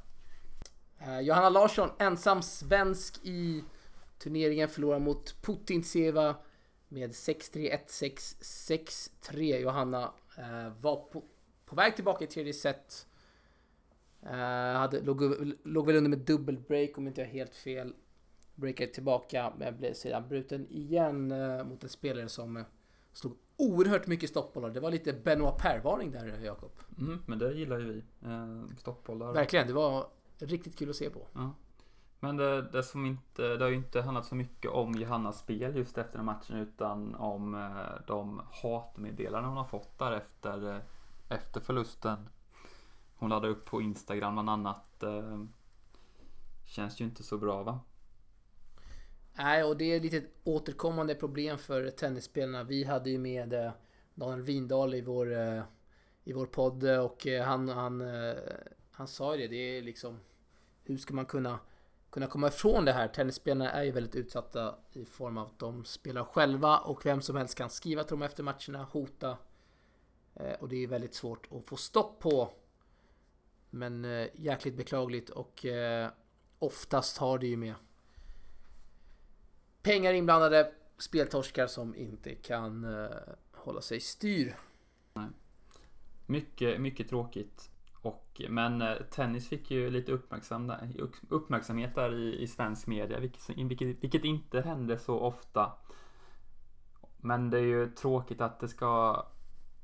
[0.99, 3.63] Eh, Johanna Larsson, ensam svensk i
[4.19, 6.35] turneringen, förlorar mot Putintseva
[6.87, 8.35] med 6-3, 1-6,
[9.21, 9.57] 6-3.
[9.59, 10.11] Johanna
[10.81, 11.23] var på,
[11.65, 13.07] på väg tillbaka i tredje set.
[14.75, 15.21] Hade, låg,
[15.63, 17.93] låg väl under med dubbelbreak om inte jag helt fel.
[18.55, 22.63] Breakade tillbaka men blev sedan bruten igen eh, mot en spelare som eh,
[23.13, 24.69] slog oerhört mycket stoppbollar.
[24.69, 26.71] Det var lite Benoit Per-varning där Jakob.
[26.99, 28.03] Mm, men det gillar ju vi.
[28.29, 29.33] Eh, stoppbollar.
[29.33, 31.27] Verkligen, det var riktigt kul att se på.
[31.33, 31.53] Ja.
[32.23, 35.75] Men det, det som inte, det har ju inte handlat så mycket om Johannas spel
[35.75, 40.81] just efter den matchen utan om eh, de hatmeddelanden hon har fått där efter, eh,
[41.29, 42.29] efter förlusten.
[43.15, 45.03] Hon laddade upp på Instagram bland annat.
[45.03, 45.43] Eh,
[46.65, 47.79] känns ju inte så bra va?
[49.35, 52.63] Nej, och det är lite ett återkommande problem för tennisspelarna.
[52.63, 53.71] Vi hade ju med eh,
[54.15, 55.63] Daniel Windahl i vår, eh,
[56.23, 58.03] i vår podd eh, och han, han,
[58.91, 59.47] han sa ju det.
[59.47, 60.19] Det är liksom
[60.83, 61.59] hur ska man kunna,
[62.09, 63.07] kunna komma ifrån det här?
[63.07, 67.35] Tennisspelarna är ju väldigt utsatta i form av att de spelar själva och vem som
[67.35, 69.37] helst kan skriva till dem efter matcherna, hota.
[70.59, 72.49] Och det är väldigt svårt att få stopp på.
[73.69, 75.65] Men jäkligt beklagligt och
[76.59, 77.73] oftast har det ju med
[79.83, 83.09] pengar inblandade, speltorskar som inte kan eh,
[83.51, 84.55] hålla sig styr.
[86.25, 87.69] Mycket, mycket tråkigt.
[88.01, 90.11] Och, men eh, tennis fick ju lite
[91.29, 95.71] uppmärksamhet där i, i svensk media, vilket, vilket, vilket inte hände så ofta.
[97.17, 99.25] Men det är ju tråkigt att det ska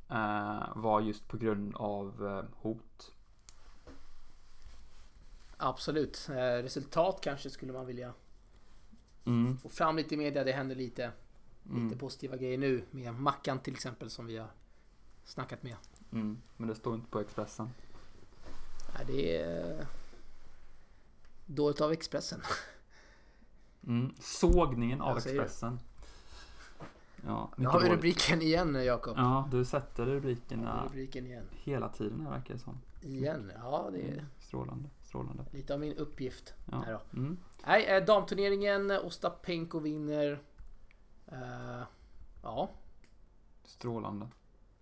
[0.10, 3.14] eh, vara just på grund av eh, hot.
[5.58, 6.30] Absolut.
[6.30, 8.14] Eh, resultat kanske skulle man vilja
[9.30, 10.44] Mm, få fram lite i media.
[10.44, 11.12] Det händer lite,
[11.70, 14.48] mm, lite positiva grejer nu med Mackan till exempel som vi har
[15.24, 15.76] snackat med.
[16.12, 16.38] mm.
[16.58, 17.70] Men det står inte på Expressen.
[18.96, 19.86] Nej, det är
[21.46, 22.42] dåligt av Expressen.
[23.88, 24.14] Mm.
[24.20, 25.18] Sågningen av.
[25.18, 25.80] Expressen.
[27.26, 29.18] Ja, Nu har vi rubriken igen Jakob.
[29.18, 31.46] Ja, du sätter rubrikerna Rubriken igen.
[31.52, 32.78] hela tiden här verkar det som.
[33.02, 33.52] Igen.
[33.56, 34.26] Ja, det är Mm.
[34.40, 35.46] Strålande, strålande.
[35.52, 36.54] lite av min uppgift.
[36.72, 36.78] Ja.
[36.78, 37.18] Här då.
[37.20, 37.38] Mm.
[37.66, 38.92] Nej, eh, damturneringen.
[38.92, 40.40] Ostapenko vinner.
[41.28, 41.82] Eh,
[42.44, 42.70] ja,
[43.64, 44.28] Strålande.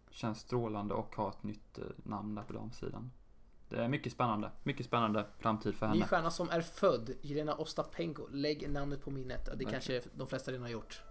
[0.09, 3.11] Känns strålande och ha ett nytt eh, namn där på damsidan.
[3.69, 4.51] Det är mycket spännande.
[4.63, 6.05] Mycket spännande framtid för ny henne.
[6.05, 7.11] stjärna som är född.
[7.21, 8.27] Jelena Ostapenko.
[8.31, 9.49] Lägg namnet på minnet.
[9.57, 11.03] Det kanske de flesta redan har gjort.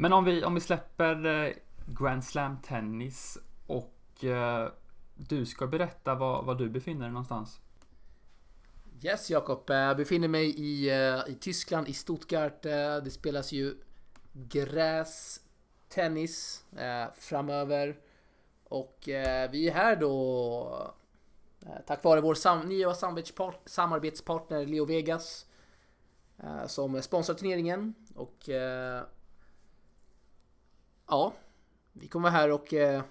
[0.00, 1.52] Men om vi, om vi släpper eh,
[1.86, 4.68] Grand Slam tennis och eh,
[5.14, 7.60] du ska berätta var, var du befinner dig någonstans.
[9.02, 12.62] Yes Jakob, eh, jag befinner mig i, eh, i Tyskland, i Stuttgart.
[12.62, 13.74] Det spelas ju
[14.32, 15.44] grästennis
[16.76, 17.96] eh, framöver.
[18.64, 20.92] Och eh, vi är här då
[21.66, 22.94] eh, tack vare vår sam nya
[23.64, 25.46] samarbetspartner Leo Vegas.
[26.42, 27.94] Eh, som sponsrar turneringen.
[28.14, 29.02] Och eh,
[31.08, 31.32] ja,
[31.92, 32.74] vi kommer vara här och...
[32.74, 33.02] Eh,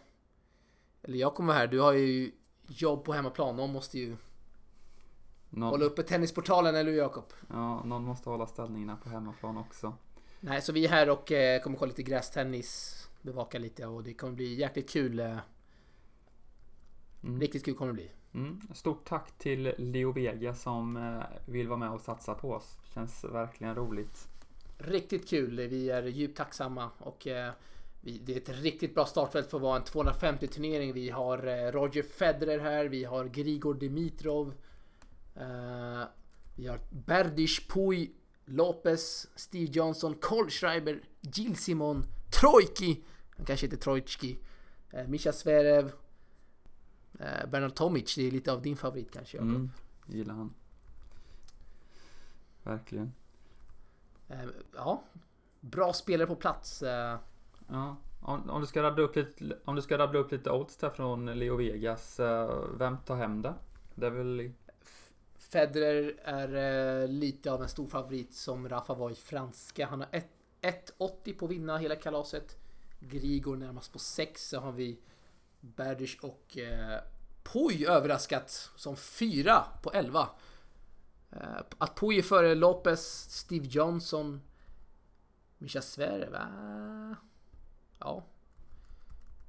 [1.04, 2.32] eller jag kommer vara här, du har ju
[2.68, 3.56] jobb på hemmaplan.
[3.56, 4.18] Någon måste ju
[5.50, 7.34] Någon, Hålla uppe tennisportalen, eller hur Jakob?
[7.50, 9.94] ja, någon måste hålla ställningarna på hemmaplan också.
[10.40, 14.14] Nej, så vi är här och eh, kommer kolla lite grästennis, bevaka lite och det
[14.14, 15.20] kommer bli jäkligt kul.
[15.20, 15.38] Eh,
[17.24, 17.40] Mm.
[17.40, 18.12] Riktigt kul kommer det bli.
[18.34, 18.62] Mm.
[18.74, 22.78] Stort tack till Leo Vega som eh, vill vara med och satsa på oss.
[22.94, 24.28] Känns verkligen roligt.
[24.78, 27.28] Riktigt kul, vi är djupt tacksamma och
[28.12, 30.94] det är ett riktigt bra startfält för att vara en 250 turnering.
[30.94, 34.54] Vi har eh, Roger Federer här, vi har Grigor Dimitrov.
[35.36, 36.04] Eh,
[36.56, 38.12] vi har Berdych, Puy,
[38.46, 42.04] Lopez, Steve Johnson, Kohlschreiber, Jill Simon,
[42.42, 43.04] Trojki,
[43.38, 44.38] han kanske heter Trojtski,
[44.92, 45.92] eh, Mischa Zverev,
[47.48, 49.50] Bernard Tomic, det är lite av din favorit kanske Jakob.
[49.50, 49.72] Mm.
[50.08, 50.54] Gillar han.
[52.64, 53.14] Verkligen.
[54.76, 55.04] Ja,
[55.62, 56.84] bra spelare på plats.
[57.68, 57.96] Ja.
[58.22, 60.90] Om, om, du ska rabbla upp lite, om du ska rabbla upp lite odds där
[60.90, 62.20] från Leo Vegas.
[62.20, 63.54] Eh, vem tar hem det?
[63.96, 64.52] Det är väl
[65.36, 69.86] Federer är eh, lite av en stor favorit som Rafa var i franska.
[69.86, 70.08] Han har
[70.62, 72.58] 1,80 på att vinna hela kalaset.
[73.00, 74.50] Grigor närmast på 6.
[74.50, 75.00] Så har vi
[75.60, 77.00] Berdych och eh,
[77.44, 80.30] Puy överraskat som 4 på 11.
[81.32, 81.40] Eh,
[81.78, 84.42] att Puy är före Lopez, Steve Johnson,
[85.58, 86.48] Mischa Sverre, va?
[88.00, 88.24] Ja.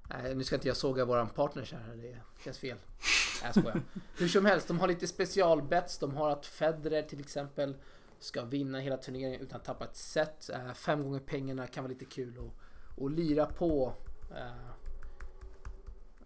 [0.08, 1.96] Nej, nu ska inte jag såga våran partners här.
[1.96, 2.76] Det känns fel.
[3.42, 3.82] Nej, jag skojar.
[4.18, 5.98] Hur som helst, de har lite specialbets.
[5.98, 7.76] De har att Federer till exempel
[8.18, 10.50] ska vinna hela turneringen utan att tappa ett set.
[10.50, 13.94] Eh, fem gånger pengarna kan vara lite kul att, att lira på.
[14.36, 14.70] Eh,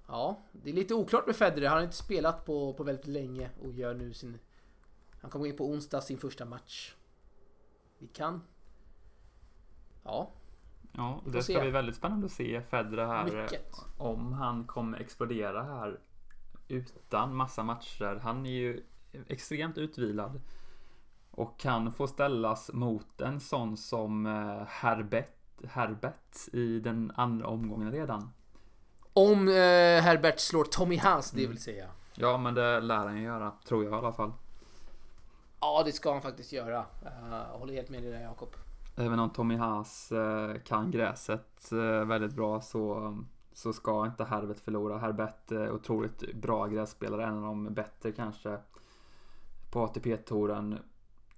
[0.07, 1.69] ja, det är lite oklart med Federer.
[1.69, 4.39] Han har inte spelat på, på väldigt länge och gör nu sin...
[5.21, 6.95] Han kommer in på onsdag sin första match.
[7.99, 8.43] Vi kan...
[10.05, 10.33] Ja,
[10.93, 11.61] Ja, det ska se.
[11.61, 13.25] bli väldigt spännande att se Federer här.
[13.25, 13.77] Mycket.
[13.99, 16.01] Om han kommer explodera här
[16.69, 18.21] utan massa matcher.
[18.23, 18.85] Han är ju
[19.29, 20.41] extremt utvilad.
[21.31, 25.37] Och kan få ställas mot en sån som eh, Herbert,
[25.69, 28.33] Herbert i den andra omgången redan.
[29.13, 29.55] Om eh,
[30.03, 31.87] Herbert slår Tommy Haas, det vill säga.
[32.15, 34.33] Ja, men det lär han ju göra, tror jag i alla fall.
[35.61, 36.85] Ja, det ska han faktiskt göra.
[37.31, 38.57] Jag håller helt med dig där Jakob.
[38.97, 43.17] Även om Tommy Haas eh, kan gräset eh, väldigt bra så,
[43.53, 44.99] så ska inte Herbert förlora.
[44.99, 48.59] Herbert är otroligt bra grässpelare, en av de bättre kanske
[49.71, 50.79] på ATP-touren.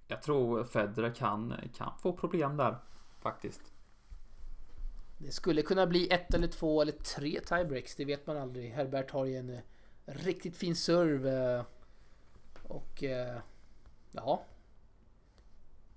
[0.07, 2.77] Jag tror Federer kan, kan få problem där
[3.19, 3.61] faktiskt.
[5.17, 8.71] Det skulle kunna bli ett eller två eller tre tiebreaks, det vet man aldrig.
[8.71, 9.59] Herbert har ju en eh,
[10.05, 11.65] riktigt fin serve.
[12.63, 13.03] Och
[14.11, 14.43] ja,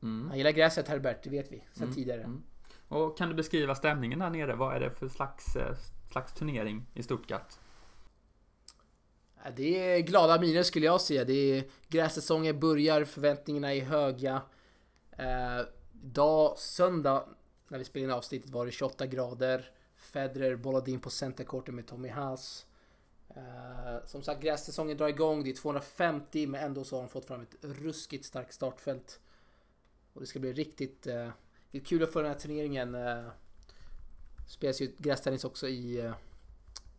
[0.02, 0.28] Mm.
[0.28, 2.22] han gillar gräset Herbert, det vet vi sedan Mm, tidigare.
[2.22, 2.42] mm.
[2.88, 4.54] Och kan du beskriva stämningen där nere?
[4.54, 5.76] Vad är det för slags, eh,
[6.12, 7.54] slags turnering i Stuttgart?
[9.44, 11.24] Ja, Det är glada miner skulle jag säga.
[11.24, 14.42] Det är grässäsongen börjar, förväntningarna är höga.
[15.18, 15.60] Eh,
[16.02, 17.24] idag, söndag,
[17.68, 19.70] när vi spelade in avsnittet var det 28 grader.
[19.96, 22.66] Federer bollade in på centercourten med Tommy Haas.
[23.28, 25.44] Eh, som sagt, grässäsongen drar igång.
[25.44, 29.20] Det är 250, men ändå så har de fått fram ett ruskigt starkt startfält.
[30.18, 31.28] Och det ska bli riktigt, eh,
[31.84, 32.94] kul att få den här turneringen.
[32.94, 33.24] Eh,
[34.46, 36.12] spelas ju grästennis också i, eh,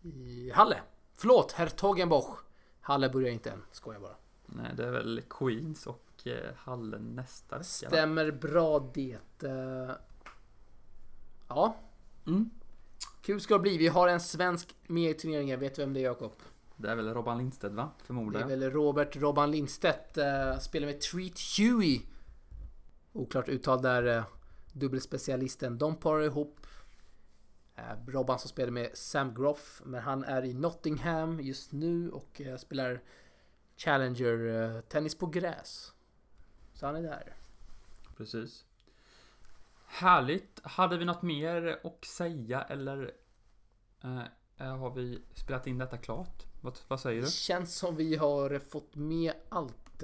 [0.09, 0.82] i Halle.
[1.13, 2.39] Förlåt, Hertogenbosch.
[2.82, 4.15] Halle börjar inte än, skojar bara.
[4.45, 7.63] Nej, det är väl Queens och eh, Hallen nästa vecka?
[7.63, 9.17] Stämmer bra det.
[9.43, 9.91] Eh,
[11.47, 11.76] Ja,
[12.28, 12.49] Mm.
[13.22, 13.78] kul ska det bli.
[13.78, 15.59] Vi har en svensk med i turneringen.
[15.59, 16.32] Vet du vem det är Jakob?
[16.76, 17.89] Det är väl Robban Lindstedt va?
[17.99, 20.17] Det Förmodar är väl Robert Robban Lindstedt.
[20.17, 22.01] eh, Spelar med Treat Huey.
[23.14, 24.18] Oklart uttal där.
[24.18, 24.24] eh,
[24.74, 25.78] Dubbelspecialisten.
[25.78, 26.60] De parar ihop.
[27.76, 29.82] Eh, Robban som spelar med Sam Groff.
[29.86, 33.01] Men han är i Nottingham just nu och eh, spelar
[33.78, 35.93] Challenger tennis på gräs.
[36.74, 37.34] Så han är där.
[38.18, 38.66] Precis.
[39.86, 40.60] Härligt.
[40.64, 43.12] Hade vi något mer att säga eller
[44.57, 46.45] har vi spelat in detta klart?
[46.62, 47.26] Vad, vad säger du?
[47.26, 50.03] Det känns som vi har fått med allt.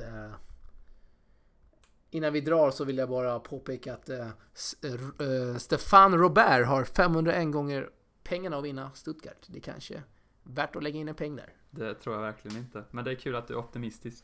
[2.15, 4.93] Innan vi drar så vill jag bara påpeka att eh, eh,
[5.27, 7.89] eh, Stefan Robert har 501 gånger
[8.23, 9.47] pengarna att vinna Stuttgart.
[9.47, 10.03] Det är kanske är
[10.43, 11.53] värt att lägga in en peng där.
[11.71, 12.83] Det tror jag verkligen inte.
[12.91, 14.23] Men det är kul att du är optimistisk.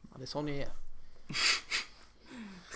[0.00, 0.68] Ja, det är så ni är.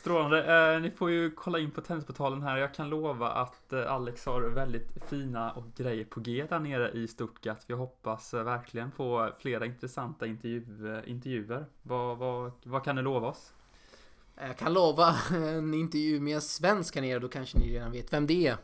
[0.06, 0.74] Strålande.
[0.74, 2.56] Eh, ni får ju kolla in på Tennisportalen här.
[2.56, 6.90] Jag kan lova att eh, Alex har väldigt fina och grejer på G där nere
[6.90, 7.64] i Stuttgart.
[7.66, 11.66] Vi hoppas eh, verkligen på flera intressanta intervju, eh, intervjuer.
[11.82, 13.52] Vad, vad, vad kan du lova oss?
[14.34, 17.18] Jag kan lova en intervju med en svensk här nere.
[17.18, 18.56] Då kanske ni redan vet vem det är.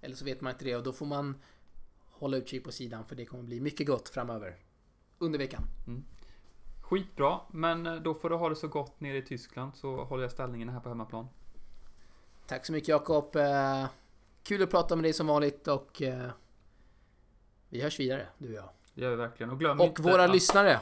[0.00, 1.34] Eller så vet man inte det och då får man
[2.10, 4.56] hålla utkik på sidan för det kommer bli mycket gott framöver.
[5.18, 5.62] Under veckan.
[6.90, 10.22] Skitbra, men eh, då får du ha det så gott nere i Tyskland så håller
[10.24, 11.26] jag ställningen här på hemmaplan.
[12.46, 13.36] Tack så mycket Jakob.
[13.36, 13.86] Eh,
[14.42, 16.30] Kul att prata med dig som vanligt och eh,
[17.68, 18.68] vi hörs vidare, du och jag.
[18.94, 19.50] Det gör vi verkligen.
[19.50, 20.80] Och glöm Och inte våra att- lyssnare.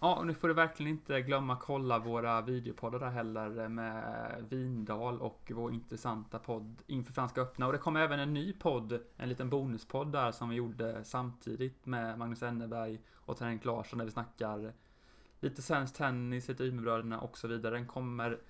[0.00, 5.20] Ja, och nu får du verkligen inte glömma kolla våra videopoddar där heller med Vindal
[5.20, 7.66] och vår intressanta podd inför Franska öppna.
[7.66, 11.86] Och det kommer även en ny podd, en liten bonuspodd där som vi gjorde samtidigt
[11.86, 14.72] med Magnus Enneberg och Henrik Larsson där vi snackar
[15.40, 17.74] lite svensk tennis, lite Umeåbröderna och så vidare.
[17.74, 18.40] Den kommer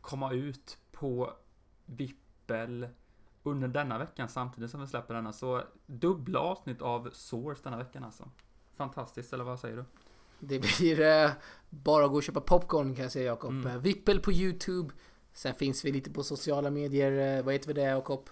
[0.00, 1.32] komma ut på
[1.86, 2.88] Vippel
[3.42, 5.32] under denna veckan samtidigt som vi släpper denna.
[5.32, 8.30] Så dubbla avsnitt av Source denna veckan alltså.
[8.74, 9.84] Fantastiskt, eller vad säger du?
[10.38, 11.30] Det blir eh,
[11.70, 13.50] bara att gå och köpa popcorn kan jag säga Jakob.
[13.50, 13.66] Mm.
[13.66, 14.94] Eh, Vippel på Youtube.
[15.32, 17.38] Sen finns vi lite på sociala medier.
[17.38, 18.30] Eh, vad heter vi det Jakob?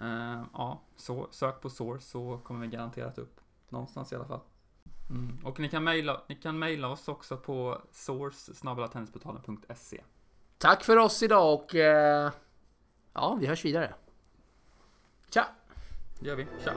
[0.00, 3.40] Eh, ja, så, sök på Source så kommer vi garanterat upp.
[3.68, 4.40] Någonstans i alla fall.
[5.12, 5.38] Mm.
[5.44, 8.54] Och ni kan, mejla, oss också på source
[10.58, 12.32] Tack för oss idag och eh,
[13.12, 13.94] ja, vi hörs vidare.
[15.30, 15.46] Tja!
[16.20, 16.46] Det gör vi.
[16.64, 16.72] Tja!